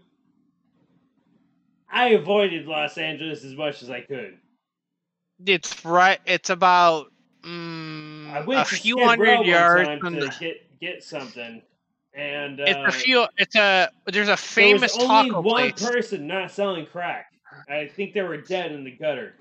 [1.89, 4.37] I avoided Los Angeles as much as I could.
[5.45, 6.19] It's right.
[6.25, 7.11] It's about
[7.43, 10.35] mm, I went a few hundred yards from to the.
[10.39, 11.61] get get something,
[12.13, 13.25] and uh, It's a few.
[13.37, 13.89] It's a.
[14.07, 15.89] There's a there famous was only taco one place.
[15.89, 17.27] person not selling crack.
[17.69, 19.35] I think they were dead in the gutter.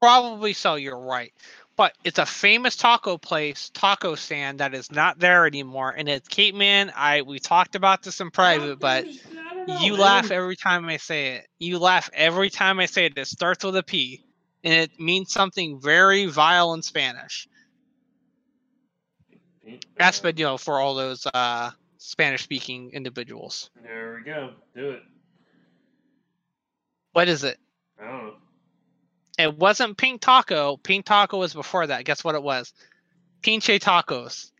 [0.00, 0.74] Probably so.
[0.74, 1.32] You're right,
[1.76, 6.28] but it's a famous taco place, taco stand that is not there anymore, and it's
[6.28, 6.92] Cape Man.
[6.94, 9.06] I we talked about this in private, but
[9.80, 11.48] you laugh every time I say it.
[11.58, 13.16] You laugh every time I say it.
[13.16, 14.22] It starts with a P,
[14.62, 17.48] and it means something very vile in Spanish.
[19.98, 23.70] Espadillo for all those uh, Spanish-speaking individuals.
[23.82, 24.52] There we go.
[24.74, 25.02] Do it.
[27.12, 27.58] What is it?
[28.00, 28.34] I don't know.
[29.38, 30.76] It wasn't Pink Taco.
[30.78, 32.04] Pink Taco was before that.
[32.04, 32.72] Guess what it was?
[33.42, 34.50] Pinche Tacos.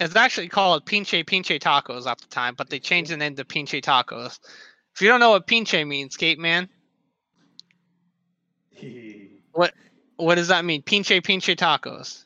[0.00, 3.44] It's actually called Pinche Pinche Tacos at the time, but they changed the name to
[3.44, 4.40] Pinche Tacos.
[4.94, 6.68] If you don't know what Pinche means, Cape Man,
[9.52, 9.72] what
[10.16, 10.82] what does that mean?
[10.82, 12.24] Pinche Pinche Tacos.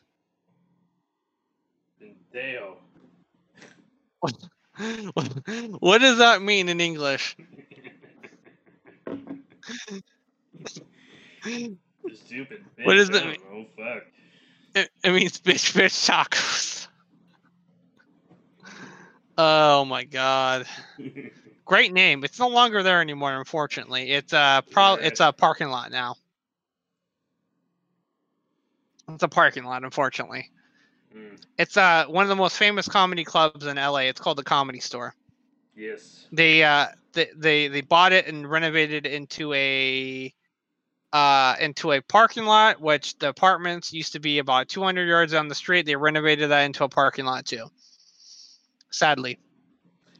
[2.33, 2.77] Deo.
[5.79, 7.35] what does that mean in English?
[12.13, 12.63] Stupid.
[12.83, 14.03] What bitch, does I it don't fuck.
[14.75, 16.87] It, it means bitch bitch tacos.
[19.37, 20.65] Oh my god.
[21.65, 22.23] Great name.
[22.23, 24.11] It's no longer there anymore, unfortunately.
[24.11, 25.05] It's a pro Yeah.
[25.07, 26.15] it's a parking lot now.
[29.09, 30.49] It's a parking lot, unfortunately.
[31.15, 33.99] Mm, It's uh one of the most famous comedy clubs in LA.
[33.99, 35.13] It's called the Comedy Store.
[35.75, 36.25] yes.
[36.31, 36.87] They uh
[37.17, 40.33] they they, they bought it and renovated it into a
[41.11, 45.47] uh into a parking lot, which the apartments used to be about 200 yards down
[45.47, 45.85] the street.
[45.85, 47.65] They renovated that into a parking lot too.
[48.91, 49.39] Sadly,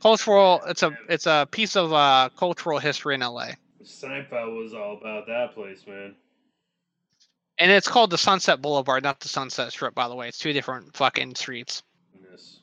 [0.01, 0.61] cultural.
[0.67, 3.51] It's a it's a piece of uh cultural history in LA.
[3.83, 6.15] Seinfeld was all about that place, man.
[7.59, 10.27] And it's called the Sunset Boulevard, not the Sunset Strip, by the way.
[10.27, 11.81] It's two different fucking streets.
[12.29, 12.59] Yes.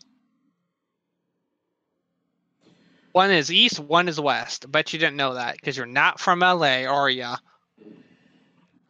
[3.15, 4.65] One is east, one is west.
[4.65, 7.37] I bet you didn't know that because you're not from LA, are ya?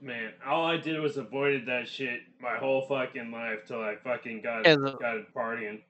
[0.00, 4.40] Man, all I did was avoided that shit my whole fucking life till I fucking
[4.40, 5.82] got the- got partying.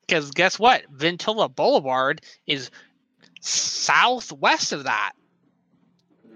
[0.00, 0.84] Because guess what?
[0.90, 2.72] Ventura Boulevard is
[3.40, 5.12] southwest of that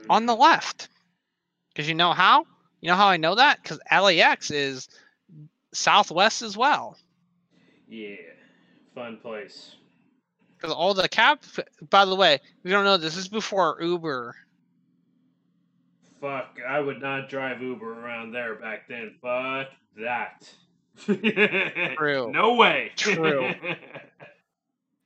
[0.09, 0.91] on the left.
[1.71, 2.47] Because you know how?
[2.81, 3.61] You know how I know that?
[3.61, 4.89] Because LAX is
[5.73, 6.97] southwest as well.
[7.89, 8.15] Yeah,
[8.95, 9.75] fun place.
[10.65, 11.41] Because all the cab,
[11.91, 14.35] by the way, if you don't know, this is before Uber.
[16.23, 19.15] Fuck, I would not drive Uber around there back then.
[19.21, 20.51] Fuck that.
[21.99, 22.33] True.
[22.33, 22.93] no way.
[22.97, 23.53] True.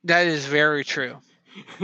[0.05, 1.17] That is very true.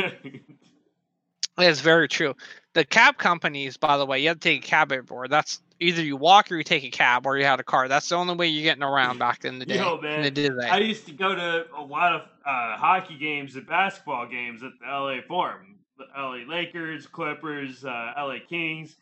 [1.58, 2.34] That is very true.
[2.74, 5.28] The cab companies, by the way, you have to take a cab everywhere.
[5.28, 7.88] That's either you walk or you take a cab or you had a car.
[7.88, 9.78] That's the only way you're getting around back in the day.
[9.78, 10.50] Yo, man, the day.
[10.70, 14.72] I used to go to a lot of uh, hockey games and basketball games at
[14.80, 15.76] the LA Forum.
[15.98, 18.96] The LA Lakers, Clippers, uh, LA Kings.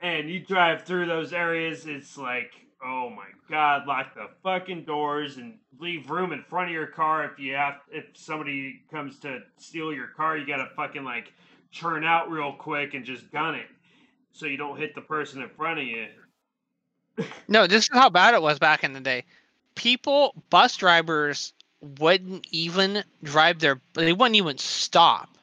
[0.00, 2.50] And you drive through those areas, it's like,
[2.84, 7.24] oh my god, lock the fucking doors and leave room in front of your car
[7.24, 11.32] if you have if somebody comes to steal your car, you gotta fucking like
[11.70, 13.66] churn out real quick and just gun it.
[14.32, 16.06] So you don't hit the person in front of you.
[17.48, 19.24] No, this is how bad it was back in the day.
[19.74, 21.52] People, bus drivers
[21.98, 25.36] wouldn't even drive their, they wouldn't even stop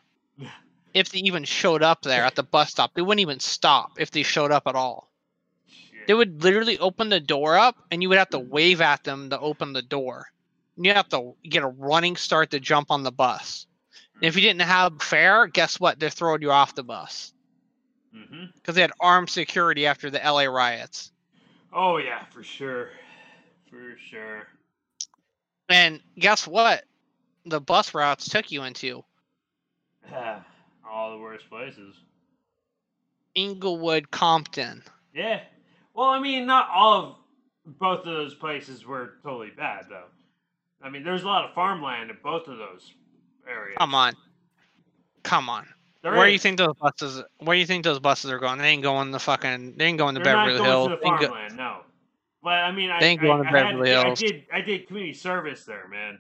[0.94, 2.94] if they even showed up there at the bus stop.
[2.94, 5.12] They wouldn't even stop if they showed up at all.
[5.68, 6.08] Shit.
[6.08, 9.30] They would literally open the door up and you would have to wave at them
[9.30, 10.26] to open the door.
[10.78, 13.68] You have to get a running start to jump on the bus.
[14.16, 16.00] And if you didn't have fare, guess what?
[16.00, 17.34] They're throwing you off the bus
[18.16, 18.46] Mm-hmm.
[18.56, 21.12] because they had armed security after the LA riots.
[21.72, 22.90] Oh yeah, for sure,
[23.70, 24.48] for sure.
[25.70, 26.86] And guess what?
[27.46, 29.04] The bus routes took you into
[30.90, 31.96] All the worst places.
[33.36, 34.84] Inglewood, Compton.
[35.14, 35.42] Yeah.
[35.94, 37.16] Well, I mean, not all of
[37.78, 40.06] both of those places were totally bad, though.
[40.82, 42.94] I mean, there's a lot of farmland in both of those
[43.48, 43.78] areas.
[43.78, 44.14] Come on,
[45.24, 45.68] come on.
[46.02, 47.24] There where do you think those buses?
[47.40, 48.60] Where do you think those buses are going?
[48.60, 49.76] They ain't going to fucking.
[49.78, 50.88] They ain't going to They're not Beverly going Hills.
[50.88, 51.78] to the They go- farmland, no.
[52.42, 54.46] But I mean, I, They ain't I, going to I, had- Beverly I did.
[54.54, 56.20] I did community service there, man.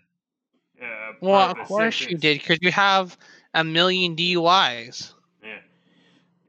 [0.81, 3.17] Uh, well, of course you did, because you have
[3.53, 5.13] a million DUIs.
[5.43, 5.57] Yeah.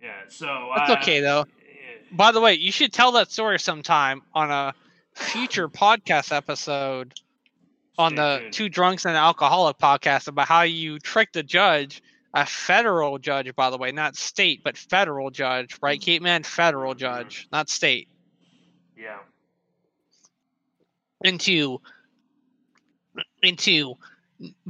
[0.02, 0.10] Yeah.
[0.28, 1.46] So That's uh, okay though.
[1.58, 2.16] yeah.
[2.16, 4.74] By the way, you should tell that story sometime on a
[5.14, 7.14] future podcast episode
[7.98, 8.52] on Stay the tuned.
[8.54, 12.00] Two Drunks and an Alcoholic podcast about how you tricked the judge,
[12.34, 16.04] a federal judge, by the way, not state, but federal judge, right, mm.
[16.04, 16.42] Kate Man?
[16.42, 18.08] Federal judge, not state,
[18.96, 19.18] Yeah.
[21.22, 21.80] into
[23.42, 23.94] into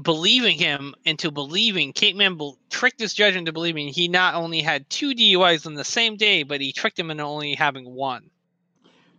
[0.02, 4.60] believing him into believing Kate Man bel tricked this judge into believing he not only
[4.60, 8.30] had two DUIs on the same day, but he tricked him into only having one.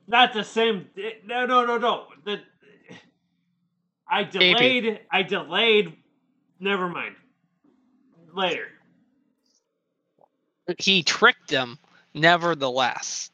[0.08, 0.90] Not the same.
[1.26, 2.08] No, no, no, no.
[2.26, 2.42] The
[4.10, 5.00] I delayed.
[5.12, 5.96] I delayed.
[6.60, 7.16] Never mind.
[8.34, 8.68] Later.
[10.78, 11.78] he tricked them
[12.14, 13.30] nevertheless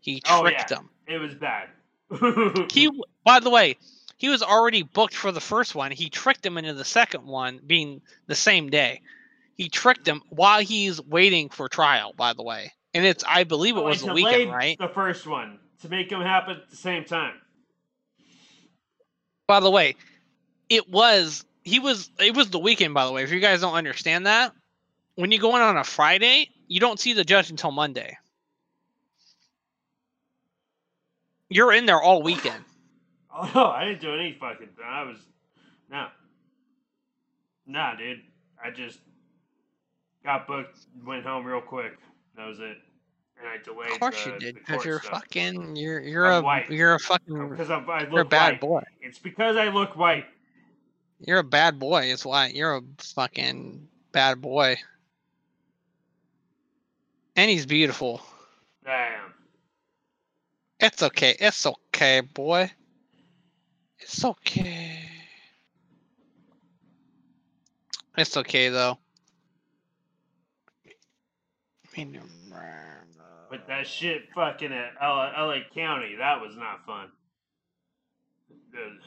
[0.00, 0.76] he Oh, tricked yeah.
[0.76, 1.68] them It was bad.
[2.72, 2.90] he
[3.24, 3.76] by the way
[4.18, 7.60] he was already booked for the first one he tricked them into the second one
[7.66, 9.00] being the same day
[9.56, 13.76] he tricked them while he's waiting for trial by the way and it's i believe
[13.76, 16.76] it Oh, was the weekend right The first one to make them happen at the
[16.76, 17.34] same time.
[19.46, 19.96] by the way
[20.68, 23.74] it was he was it was the weekend by the way if you guys don't
[23.74, 24.52] understand that
[25.16, 28.16] when you go in on a friday you don't see the judge until monday
[31.48, 32.64] you're in there all weekend
[33.54, 34.84] Oh, I didn't do any fucking thing.
[34.84, 35.18] I was
[35.90, 36.06] no,
[37.66, 38.22] nah, dude.
[38.62, 38.98] I just
[40.24, 41.98] got booked, went home real quick.
[42.36, 42.78] That was it,
[43.38, 43.90] and I delayed.
[43.90, 45.20] Of course the, you did, because you're stuff.
[45.20, 46.70] fucking you're you're I'm a white.
[46.70, 48.60] you're a fucking because I'm, I look you're a bad white.
[48.60, 48.82] boy.
[49.02, 50.24] It's because I look white.
[51.20, 52.04] You're a bad boy.
[52.04, 54.76] It's why you're a fucking bad boy.
[57.34, 58.22] And he's beautiful.
[58.84, 59.32] Damn.
[60.80, 61.36] It's okay.
[61.38, 62.70] It's okay, boy.
[63.98, 65.00] It's okay.
[68.16, 68.98] It's okay though.
[70.86, 71.88] I
[73.50, 77.08] But that shit fucking at LA, LA County, that was not fun.
[78.72, 78.98] Dude.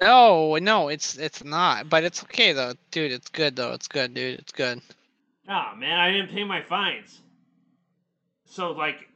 [0.00, 1.88] No, no, it's it's not.
[1.88, 3.12] But it's okay though, dude.
[3.12, 3.72] It's good though.
[3.72, 4.38] It's good, dude.
[4.38, 4.80] It's good.
[5.46, 7.20] Nah, man, I didn't pay my fines.
[8.46, 9.08] So, like,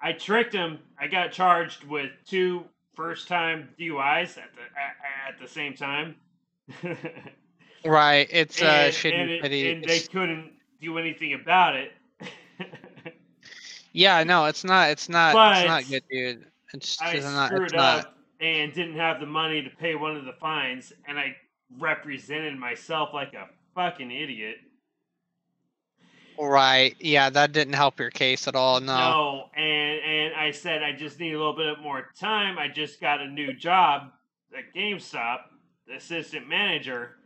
[0.00, 0.78] I tricked him.
[1.00, 6.16] I got charged with two first time DUIs at the at, at the same time.
[7.84, 8.26] Right.
[8.30, 11.92] It's uh shitty and, it- and they couldn't do anything about it.
[13.92, 14.90] Yeah, no, it's not.
[14.90, 15.32] It's not.
[15.32, 16.46] But it's not good, dude.
[16.74, 17.46] It's, I it's not.
[17.48, 18.14] screwed It's not.
[18.40, 21.36] And didn't have the money to pay one of the fines, and I
[21.78, 24.56] represented myself like a fucking idiot.
[26.40, 26.94] Right.
[27.00, 28.80] Yeah, that didn't help your case at all.
[28.80, 28.96] No.
[28.96, 32.58] No, and and I said I just need a little bit more time.
[32.58, 34.12] I just got a new job
[34.56, 35.38] at GameStop,
[35.94, 37.16] assistant manager,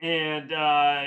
[0.00, 1.06] and uh,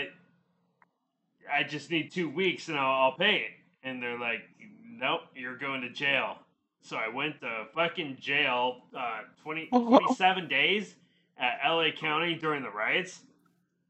[1.51, 3.51] I just need two weeks and I'll, I'll pay it.
[3.87, 4.41] And they're like,
[4.85, 6.37] nope, you're going to jail.
[6.83, 10.95] So I went to fucking jail uh, 20, 27 days
[11.37, 13.21] at LA County during the riots.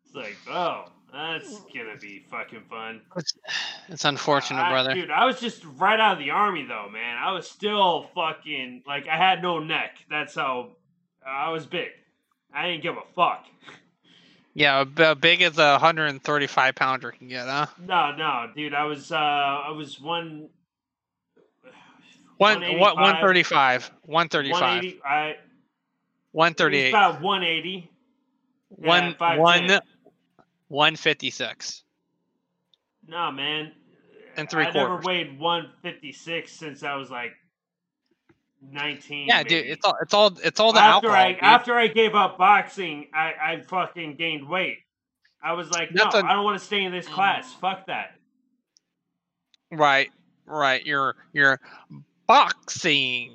[0.05, 3.01] It's like, oh, that's gonna be fucking fun.
[3.89, 4.93] It's, unfortunate, I- brother.
[4.93, 7.17] Dude, I was just right out of the army though, man.
[7.17, 9.97] I was still fucking like I had no neck.
[10.09, 10.69] That's how
[11.27, 11.89] I was big.
[12.53, 13.45] I didn't give a fuck.
[14.55, 17.65] Yeah, b- big as a 135 pounder can get, huh?
[17.83, 18.75] No, no, dude.
[18.75, 20.49] I was uh I was one.
[22.43, 24.03] One, what, 185, 135.
[24.05, 24.61] 135.
[24.61, 25.01] 180.
[25.05, 25.39] I it was
[26.33, 26.89] 138.
[26.89, 27.89] about 180.
[28.69, 29.81] One, one,
[30.67, 31.83] 156.
[33.07, 33.71] No, man.
[34.35, 37.31] And three I never weighed 156 since I was like
[38.61, 39.27] 19.
[39.27, 41.15] Yeah, dude, it's all, it's all, it's all the after alcohol.
[41.15, 41.43] I dude.
[41.43, 44.79] after I gave up boxing, I, I fucking gained weight.
[45.41, 47.13] I was like, no, That's a- I don't want to stay in this mm.
[47.13, 47.53] class.
[47.53, 48.15] Fuck that.
[49.71, 50.09] Right,
[50.45, 50.85] right.
[50.85, 51.59] You're, you're
[52.27, 53.31] boxing.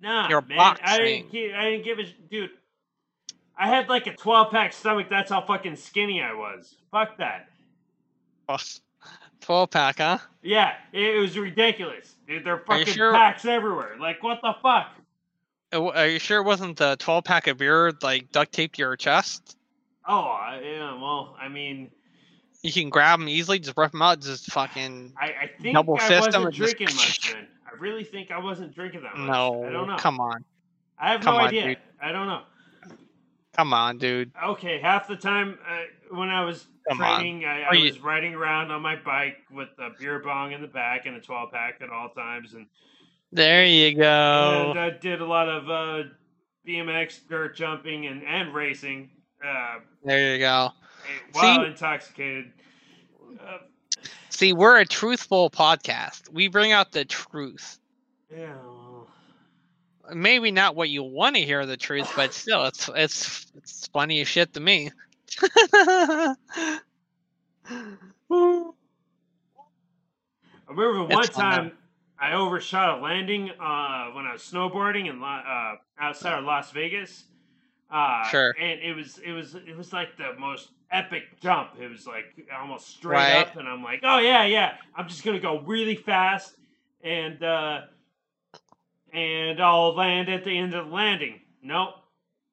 [0.00, 0.58] Nah, You're man.
[0.58, 1.04] I boxing.
[1.04, 2.50] didn't, gi- I didn't give a dude.
[3.56, 5.06] I had like a 12 pack stomach.
[5.08, 6.74] That's how fucking skinny I was.
[6.90, 7.48] Fuck that.
[9.40, 10.18] 12 pack, huh?
[10.42, 12.14] Yeah, it, was ridiculous.
[12.26, 13.96] Dude, there are Are fucking sure- packs everywhere.
[14.00, 14.88] Like, what the fuck?
[15.72, 18.82] Uh, Are you sure it wasn't the 12 pack of beer like duct taped to
[18.82, 19.56] your chest?
[20.06, 20.94] Oh, yeah.
[21.00, 21.90] Well, I mean,
[22.62, 25.12] You can grab them easily, just rip them out, just fucking.
[25.20, 27.46] I, I think Double I fist wasn't and just- drinking much then.
[27.66, 29.28] I really think I wasn't drinking that much.
[29.28, 29.96] No, I don't know.
[29.96, 30.44] come on,
[30.98, 31.66] I have come no on, idea.
[31.68, 31.78] dude.
[32.00, 32.42] I don't know.
[33.56, 34.30] come on, dude.
[34.44, 38.34] Okay, half the time uh, when I was Come training, I, I you- was riding
[38.34, 41.80] around on my bike with a beer bong in the back and a 12 pack
[41.80, 42.66] at all times, and,
[43.32, 44.66] There you go.
[44.70, 46.08] and I did a lot of uh,
[46.68, 49.10] BMX, dirt jumping, and and racing.
[49.44, 50.68] Uh, There you go.
[51.32, 51.66] While See?
[51.66, 52.52] intoxicated.
[53.40, 53.58] Uh,
[54.30, 56.30] See, we're a truthful podcast.
[56.32, 57.78] We bring out the truth.
[58.34, 58.54] yeah.
[60.12, 64.20] Maybe not what you want to hear the truth, but still, it's it's it's funny
[64.20, 64.90] as shit to me.
[65.40, 66.34] I
[70.68, 71.72] remember one It's fun, time
[72.18, 77.24] I overshot a landing uh, when I was snowboarding in uh, outside of Las Vegas.
[77.92, 78.54] Uh, Sure.
[78.58, 81.72] And it was it was it was like the most epic jump.
[81.78, 82.24] It was like
[82.58, 83.46] almost straight Right.
[83.46, 84.76] up, and I'm like, oh yeah, yeah.
[84.96, 86.56] I'm just gonna go really fast,
[87.04, 87.82] and uh,
[89.12, 91.40] and I'll land at the end of the landing.
[91.62, 91.94] Nope,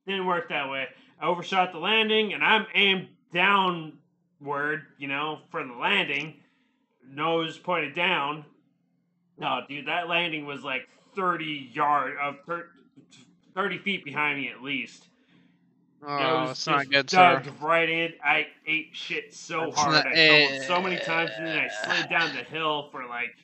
[0.05, 0.87] didn't work that way.
[1.21, 6.35] I overshot the landing, and I'm aimed downward, you know, for the landing,
[7.07, 8.45] nose pointed down.
[9.37, 12.35] No, dude, that landing was like 30 yard of
[13.55, 15.05] 30 feet behind me at least.
[16.01, 17.41] It Oh, was it's not just good, sir.
[17.43, 18.13] dug right in.
[18.23, 19.93] I ate shit so That's hard.
[20.05, 23.35] not- I tumbled so many times, and then I slid down the hill for like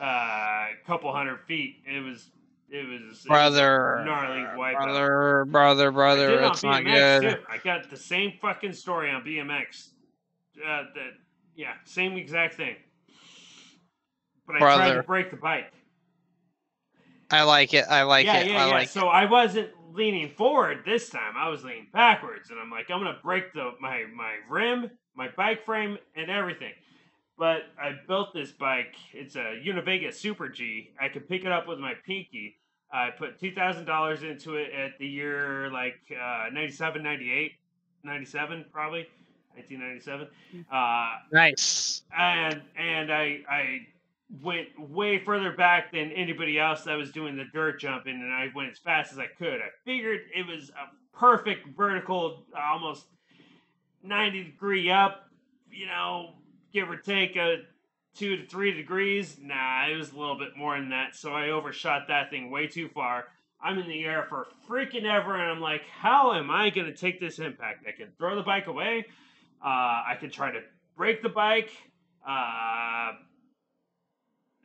[0.00, 1.76] uh, a couple hundred feet.
[1.86, 2.28] It was,
[2.68, 4.82] it was, it was Brother, gnarly wipeout.
[4.82, 6.28] brother, brother, I brother.
[6.28, 7.30] did it It's not BMX good.
[7.36, 7.42] too.
[7.48, 9.88] I got the same fucking story on BMX.
[10.62, 11.12] Uh, that
[11.54, 12.76] yeah, same exact thing.
[14.46, 15.72] But I tried to break the bike.
[17.30, 17.86] I like it.
[17.88, 18.46] I like yeah, it.
[18.48, 18.72] yeah, I yeah.
[18.74, 21.34] like so I wasn't leaning forward this time.
[21.36, 25.28] I was leaning backwards, and I'm like, I'm gonna break the my my rim, my
[25.36, 26.72] bike frame, and everything.
[27.38, 28.94] But I built this bike.
[29.12, 30.90] It's a Univegas Super G.
[31.00, 32.56] I could pick it up with my pinky.
[32.92, 37.52] I put two thousand dollars into it at the year like uh, 97, 98,
[38.04, 39.06] 97 probably,
[39.56, 40.28] nineteen ninety seven.
[40.72, 42.02] Uh, Nice.
[42.16, 43.86] and and I I
[44.42, 48.48] went way further back than anybody else that was doing the dirt jumping, and I
[48.54, 49.60] went as fast as I could.
[49.60, 53.06] I figured it was a perfect vertical, almost
[54.02, 55.30] ninety degree up,
[55.70, 56.34] you know,
[56.72, 57.58] give or take a
[58.14, 59.38] two to three degrees.
[59.40, 61.14] Nah, it was a little bit more than that.
[61.14, 63.26] So I overshot that thing way too far.
[63.62, 66.96] I'm in the air for freaking ever, and I'm like, how am I going to
[66.96, 67.86] take this impact?
[67.88, 69.06] I can throw the bike away.
[69.64, 70.60] Uh, I could try to
[70.96, 71.70] break the bike.
[72.26, 73.12] Uh,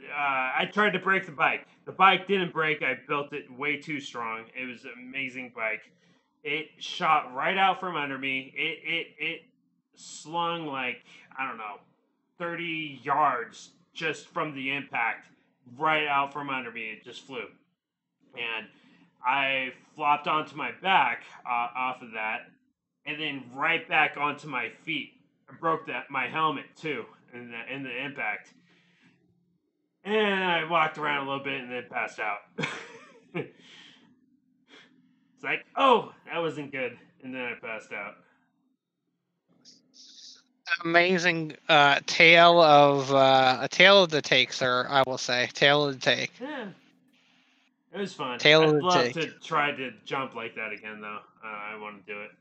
[0.10, 1.68] uh, I tried to break the bike.
[1.86, 2.82] The bike didn't break.
[2.82, 4.46] I built it way too strong.
[4.60, 5.82] It was an amazing bike.
[6.44, 8.54] It shot right out from under me.
[8.56, 9.42] It it it
[9.96, 11.04] slung like
[11.38, 11.80] I don't know,
[12.38, 15.28] thirty yards just from the impact,
[15.78, 16.92] right out from under me.
[16.92, 17.46] It just flew,
[18.36, 18.68] and
[19.26, 22.50] I flopped onto my back uh, off of that,
[23.06, 25.14] and then right back onto my feet.
[25.50, 28.54] I broke that my helmet too in the in the impact,
[30.04, 32.40] and I walked around a little bit and then passed out.
[33.36, 33.54] it's
[35.44, 38.16] like, oh, that wasn't good, and then I passed out.
[40.84, 44.88] Amazing uh, tale of uh, a tale of the take, sir.
[44.90, 46.32] I will say, tale of the take.
[46.40, 46.70] Yeah.
[47.94, 48.40] It was fun.
[48.40, 49.14] Tail of I'd the love take.
[49.16, 51.20] to try to jump like that again, though.
[51.44, 52.32] Uh, I want to do it.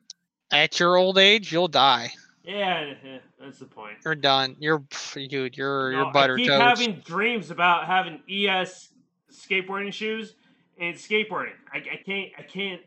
[0.52, 2.12] At your old age, you'll die.
[2.50, 2.94] Yeah,
[3.40, 3.98] that's the point.
[4.04, 4.56] You're done.
[4.58, 4.82] You're
[5.14, 5.56] dude.
[5.56, 6.60] You're No, you're I butter keep toast.
[6.60, 8.88] having dreams about having ES
[9.32, 10.34] skateboarding shoes
[10.80, 11.52] and skateboarding.
[11.72, 12.30] I, I can't.
[12.38, 12.80] I can't.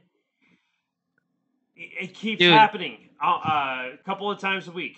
[1.76, 2.54] It, keeps Dude.
[2.54, 4.98] happening uh, uh, a couple of times a week.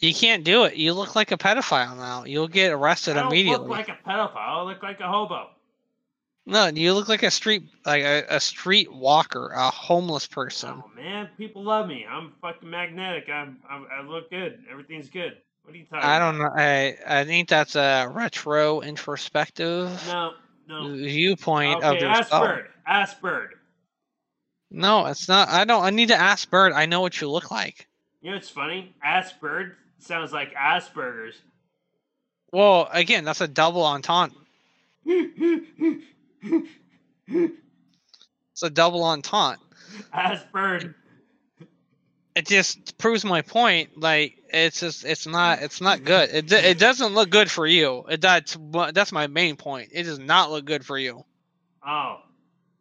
[0.00, 0.74] You can't do it.
[0.76, 2.24] You look like a pedophile now.
[2.24, 3.68] You'll get I arrested don't immediately.
[3.68, 4.36] look like a pedophile.
[4.36, 5.48] I look like a hobo.
[6.48, 10.80] No, you look like a street like a, a street walker, a homeless person.
[10.84, 12.06] Oh man, people love me.
[12.08, 13.28] I'm fucking magnetic.
[13.28, 14.60] I'm, I'm I look good.
[14.70, 15.38] Everything's good.
[15.64, 16.08] What are you talking?
[16.08, 16.50] I don't know.
[16.54, 20.34] I I think that's a retro introspective No,
[20.68, 20.94] no.
[20.94, 22.32] viewpoint of Okay, yourself.
[22.32, 22.68] ask Bird.
[22.86, 23.54] Ask Bird.
[24.70, 25.48] No, it's not.
[25.48, 25.82] I don't.
[25.82, 26.72] I need to ask Bird.
[26.72, 27.88] I know what you look like.
[28.22, 28.94] You know what's funny?
[29.02, 31.40] Ask Bird sounds like Asperger's.
[32.52, 34.38] Well, again, that's a double entendre.
[37.28, 39.58] It's a double entendre.
[40.12, 40.94] Ask Bird.
[42.34, 44.00] It just proves my point.
[44.00, 46.30] Like it's just it's not it's not good.
[46.30, 48.04] It it doesn't look good for you.
[48.08, 48.56] It that's
[48.92, 49.90] that's my main point.
[49.92, 51.24] It does not look good for you.
[51.86, 52.20] Oh,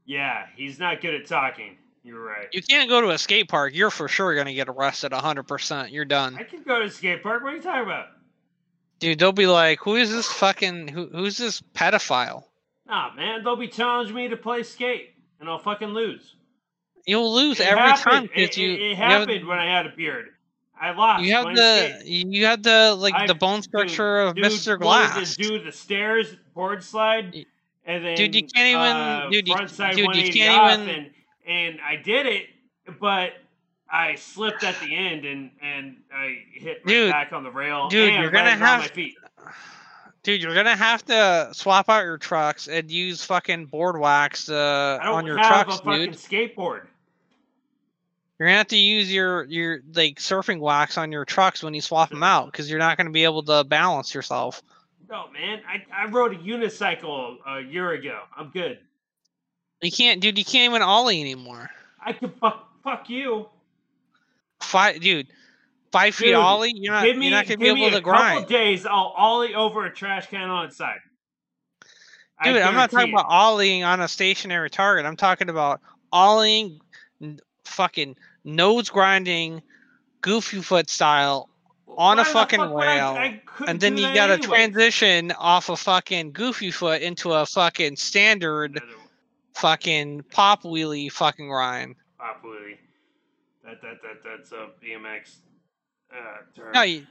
[0.06, 1.78] yeah, he's not good at talking.
[2.04, 2.48] You're right.
[2.52, 3.74] You can't go to a skate park.
[3.76, 5.12] You're for sure gonna get arrested.
[5.12, 5.92] hundred percent.
[5.92, 7.44] You're done, I can go to a skate park.
[7.44, 8.08] What are you talking about?
[9.00, 9.20] dude.
[9.20, 10.88] They'll be like, "Who is this fucking?
[10.90, 12.44] Who, who's this pedophile?"
[12.88, 16.36] Nah, man, they'll be challenging me to play skate, and I'll fucking lose.
[17.08, 18.30] You'll lose It every happened.
[18.30, 20.30] time It, you it, it you have- happened when I had a beard.
[20.80, 21.24] I lost.
[21.24, 22.06] You have the skate.
[22.08, 24.78] you had the like I- the bone dude, structure of dude, Mr.
[24.80, 25.36] Glass.
[25.36, 27.46] Do the stairs board slide,
[27.86, 30.90] and then Dude, you can't even- uh, dude, you- front side dude, you can't even-
[30.96, 31.12] and
[31.48, 32.50] and I did it,
[33.00, 33.34] but
[33.90, 37.88] I slipped at the end and and I hit Dude, back on the rail.
[37.88, 39.16] dude, and you're gonna have- my feet.
[40.26, 44.98] Dude, you're gonna have to swap out your trucks and use fucking board wax uh,
[45.00, 46.14] I don't on your have trucks, a fucking dude.
[46.16, 46.88] skateboard.
[48.40, 51.82] You're gonna have to use your your like surfing wax on your trucks when you
[51.82, 54.64] swap them out because you're not gonna be able to balance yourself.
[55.08, 58.22] No, man, I, I rode a unicycle a year ago.
[58.36, 58.80] I'm good.
[59.84, 60.40] You can't, dude.
[60.40, 61.70] You can't even ollie anymore.
[62.04, 63.48] I can fuck fuck you.
[64.60, 65.28] Five, dude.
[65.92, 66.74] Five feet Dude, ollie.
[66.76, 67.04] You're not.
[67.06, 68.86] give me, you're not gonna be able a to grind, couple days.
[68.86, 71.00] I'll ollie over a trash can on its side.
[72.44, 72.58] Dude.
[72.58, 75.06] I'm not talking guarantee about ollieing on a stationary target.
[75.06, 75.80] I'm talking about
[76.12, 76.80] ollieing,
[77.64, 79.62] fucking nose grinding,
[80.22, 81.50] goofy foot style
[81.88, 84.34] on a Why the fucking fuck would I- rail, I and then you got to
[84.34, 84.48] anyway.
[84.48, 88.82] transition off a fucking goofy foot into a fucking standard
[89.54, 91.96] fucking pop wheelie fucking grind.
[92.20, 92.78] Pop wheelie.
[93.64, 95.38] That that that that's a BMX
[96.18, 96.72] uh.
[96.74, 97.06] No, you,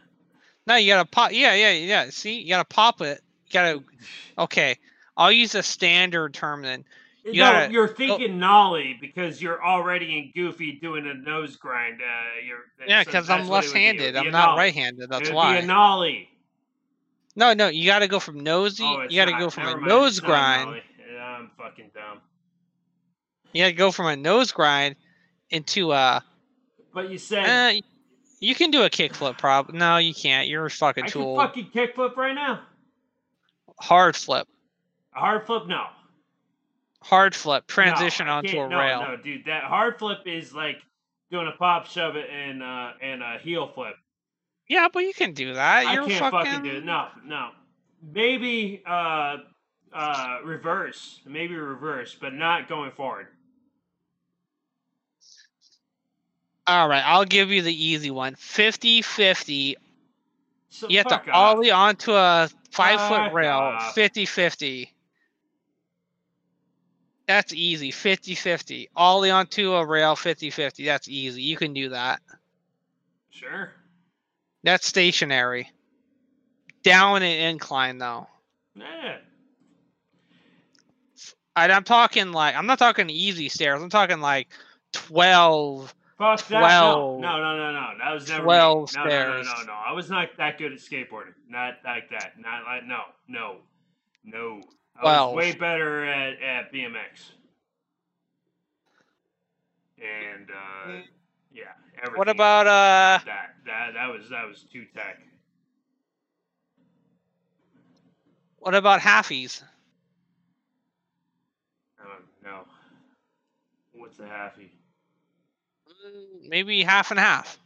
[0.67, 1.33] no, you gotta pop.
[1.33, 2.11] Yeah, yeah, yeah.
[2.11, 3.21] See, you gotta pop it.
[3.47, 3.83] You gotta.
[4.39, 4.77] Okay,
[5.17, 6.85] I'll use a standard term then.
[7.25, 12.01] you no, gotta- you're thinking nollie because you're already in Goofy doing a nose grind.
[12.01, 13.85] Uh, Yeah, because that's I'm what it would be.
[13.87, 14.13] It would left-handed.
[14.15, 15.09] be I'm not right-handed.
[15.09, 15.59] That's would why.
[15.59, 16.29] Be a nollie.
[17.37, 18.85] No, no, you gotta go from nosy.
[18.85, 19.41] Oh, you gotta not.
[19.41, 20.83] go from a nose grind.
[21.13, 22.19] Yeah, I'm fucking dumb.
[23.53, 24.97] You gotta go from a nose grind
[25.51, 26.23] into a.
[26.93, 27.81] But you said Uh,
[28.45, 29.73] you can do a kickflip, prob.
[29.73, 30.49] No, you can't.
[30.49, 32.61] You're a fucking I too can fucking kickflip right now.
[33.81, 34.47] Hard flip.
[35.17, 35.85] A hard flip, no.
[37.03, 37.67] Hard flip.
[37.67, 39.03] Transition I onto a no, rail.
[39.03, 40.77] No, dude, that hard flip is like
[41.31, 43.95] doing a pop shove it and uh and a heel flip.
[44.69, 45.87] Yeah, but you can do that.
[45.87, 46.53] I You're can't fucking.
[46.53, 46.85] fucking do it.
[46.85, 47.51] No, no.
[48.13, 49.39] Maybe uh
[49.93, 53.29] uh reverse, maybe reverse, but not going forward.
[56.67, 58.35] All right, I'll give you the easy one.
[58.37, 59.75] 50-50.
[60.71, 61.57] So You have to off.
[61.57, 63.53] ollie onto a five Fuck foot rail.
[63.59, 63.95] off.
[63.95, 64.89] 50-50.
[67.27, 67.91] That's easy.
[67.91, 68.89] 50-50.
[68.97, 70.15] Ollie onto a rail.
[70.17, 70.85] 50-50.
[70.85, 71.43] That's easy.
[71.43, 72.21] You can do that.
[73.31, 73.73] Sure.
[74.63, 75.71] That's stationary.
[76.83, 78.27] Down an incline though.
[78.75, 79.17] Yeah.
[81.57, 83.83] And I'm talking like I'm not talking easy stairs.
[83.83, 84.49] I'm talking like
[84.93, 85.95] twelve.
[86.19, 86.61] Fuck that.
[86.61, 87.91] No, no, no, no, no.
[87.99, 88.45] That was never me.
[88.45, 89.73] Twelve no, no, no, no, no.
[89.73, 91.35] I was not that good at skateboarding.
[91.49, 92.35] Not like that.
[92.39, 93.57] Not like no, no,
[94.25, 94.61] no.
[94.97, 95.35] I Twelve.
[95.35, 97.33] was way better at, at BMX.
[99.99, 101.03] and uh,
[101.53, 101.65] yeah,
[101.99, 102.19] everything.
[102.19, 103.19] What about uh?
[103.25, 103.55] that?
[103.67, 105.21] That that was that was too tech.
[108.59, 109.63] What about halfies?
[112.01, 112.65] I don't know.
[113.93, 114.71] What's a halfie?
[116.47, 117.59] Maybe half and half.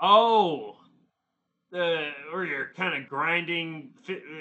[0.00, 0.76] Oh,
[1.70, 3.90] the or you're kind of grinding,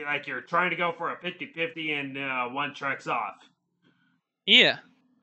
[0.06, 3.36] like you're trying to go for a 50-50 and uh, one truck's off.
[4.46, 4.78] Yeah.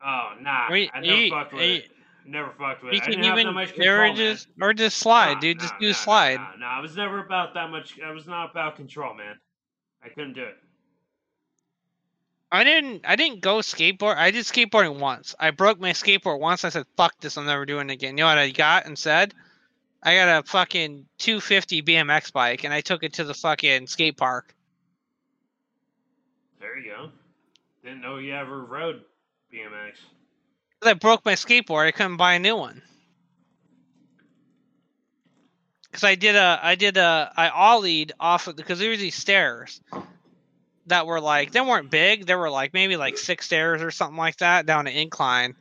[0.05, 1.89] Oh nah, Or you- I never you- fucked with you- it.
[2.25, 3.03] Never fucked with You it.
[3.03, 4.15] Can didn't have that even much or control.
[4.15, 5.57] just or just slide, Nah, dude.
[5.59, 6.37] nah, just do nah, a slide.
[6.37, 7.99] Nah, nah, I was never about that much.
[8.01, 9.35] I was not about control, man.
[10.05, 10.57] I couldn't do it.
[12.55, 14.17] I didn't I didn't go skateboard.
[14.19, 15.35] I did skateboarding once.
[15.41, 16.67] I broke my skateboard once.
[16.67, 17.39] I said, "Fuck this!
[17.39, 19.33] I'm never doing it again." You know what I got instead?
[20.03, 24.19] I got a fucking 250 BMX bike, and I took it to the fucking skate
[24.19, 24.55] park.
[26.61, 27.11] There you go.
[27.83, 29.01] Didn't know you ever rode
[29.51, 29.93] BMX.
[30.83, 31.87] I broke my skateboard.
[31.87, 32.83] I couldn't buy a new one.
[35.93, 39.15] Cause I did a, I did a, I ollied off of because there was these
[39.15, 39.81] stairs
[40.93, 42.27] that were like they weren't big.
[42.27, 45.57] They were like maybe like six stairs or something like that down an incline.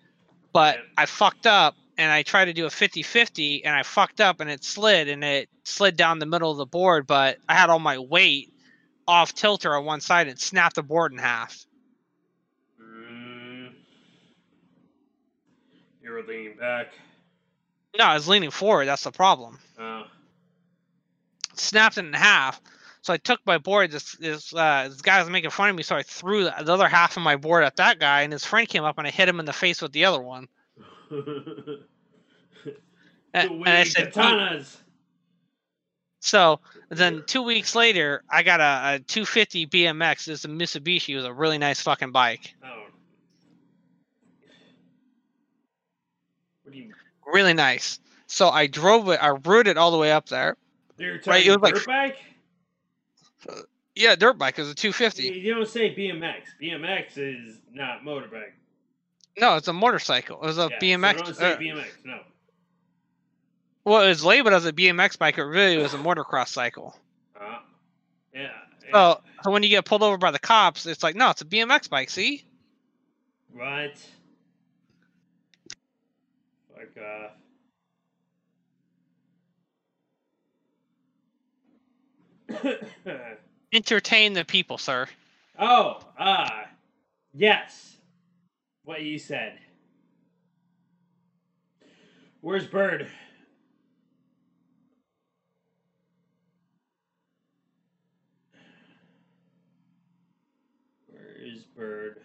[0.52, 4.42] But I fucked up and I tried to do a 50-50 and I fucked up
[4.42, 7.08] and it slid and it slid down the middle of the board.
[7.08, 8.54] But I had all my weight
[9.08, 11.66] off tilter on one side and snapped the board in half.
[12.82, 13.70] Mm.
[16.04, 16.88] You were leaning back.
[17.98, 18.86] No, I was leaning forward.
[18.86, 19.60] That's the problem.
[19.80, 20.04] Oh.
[21.56, 22.60] snapped it in half.
[23.04, 23.92] So I took my board.
[23.92, 26.74] This this uh, this guy was making fun of me, so I threw the, the
[26.74, 29.10] other half of my board at that guy, and his friend came up and I
[29.12, 30.48] hit him in the face with the other one.
[31.10, 31.80] the
[33.34, 34.78] And, and I said, katanas.
[36.20, 36.60] so
[36.90, 40.28] then two weeks later, I got a, a 250 BMX.
[40.28, 41.10] It's a Mitsubishi.
[41.10, 42.84] It was a really nice fucking bike, Oh.
[46.72, 46.92] You?
[47.34, 48.00] really nice.
[48.28, 49.20] So I drove it.
[49.22, 50.56] I rode it all the way up there.
[50.98, 52.16] You're Right, it was like- dirt
[53.96, 54.58] Yeah, dirt bike.
[54.58, 55.24] Was a 250.
[55.24, 56.44] you don't say BMX.
[56.62, 58.54] BMX is not motorbike.
[59.38, 60.42] No, it's a motorcycle.
[60.42, 61.18] It was a Yeah, BMX.
[61.18, 61.86] So don't say uh, BMX.
[62.06, 62.20] No.
[63.84, 65.38] well, it's labeled as a BMX bike.
[65.38, 66.96] It really was a motocross cycle.
[67.40, 67.60] Uh,
[68.34, 68.42] yeah.
[68.42, 68.92] yeah.
[68.92, 71.46] So, so when you get pulled over by the cops, it's like, no, it's a
[71.46, 72.10] BMX bike.
[72.10, 72.46] See?
[73.54, 73.94] What?
[76.76, 77.32] Like, off.
[83.74, 85.08] Entertain the people, sir.
[85.60, 86.66] oh, ah,
[87.34, 87.98] yes.
[88.84, 89.60] What you said.
[92.42, 93.08] Where's Bird?
[101.08, 102.22] Where is Bird?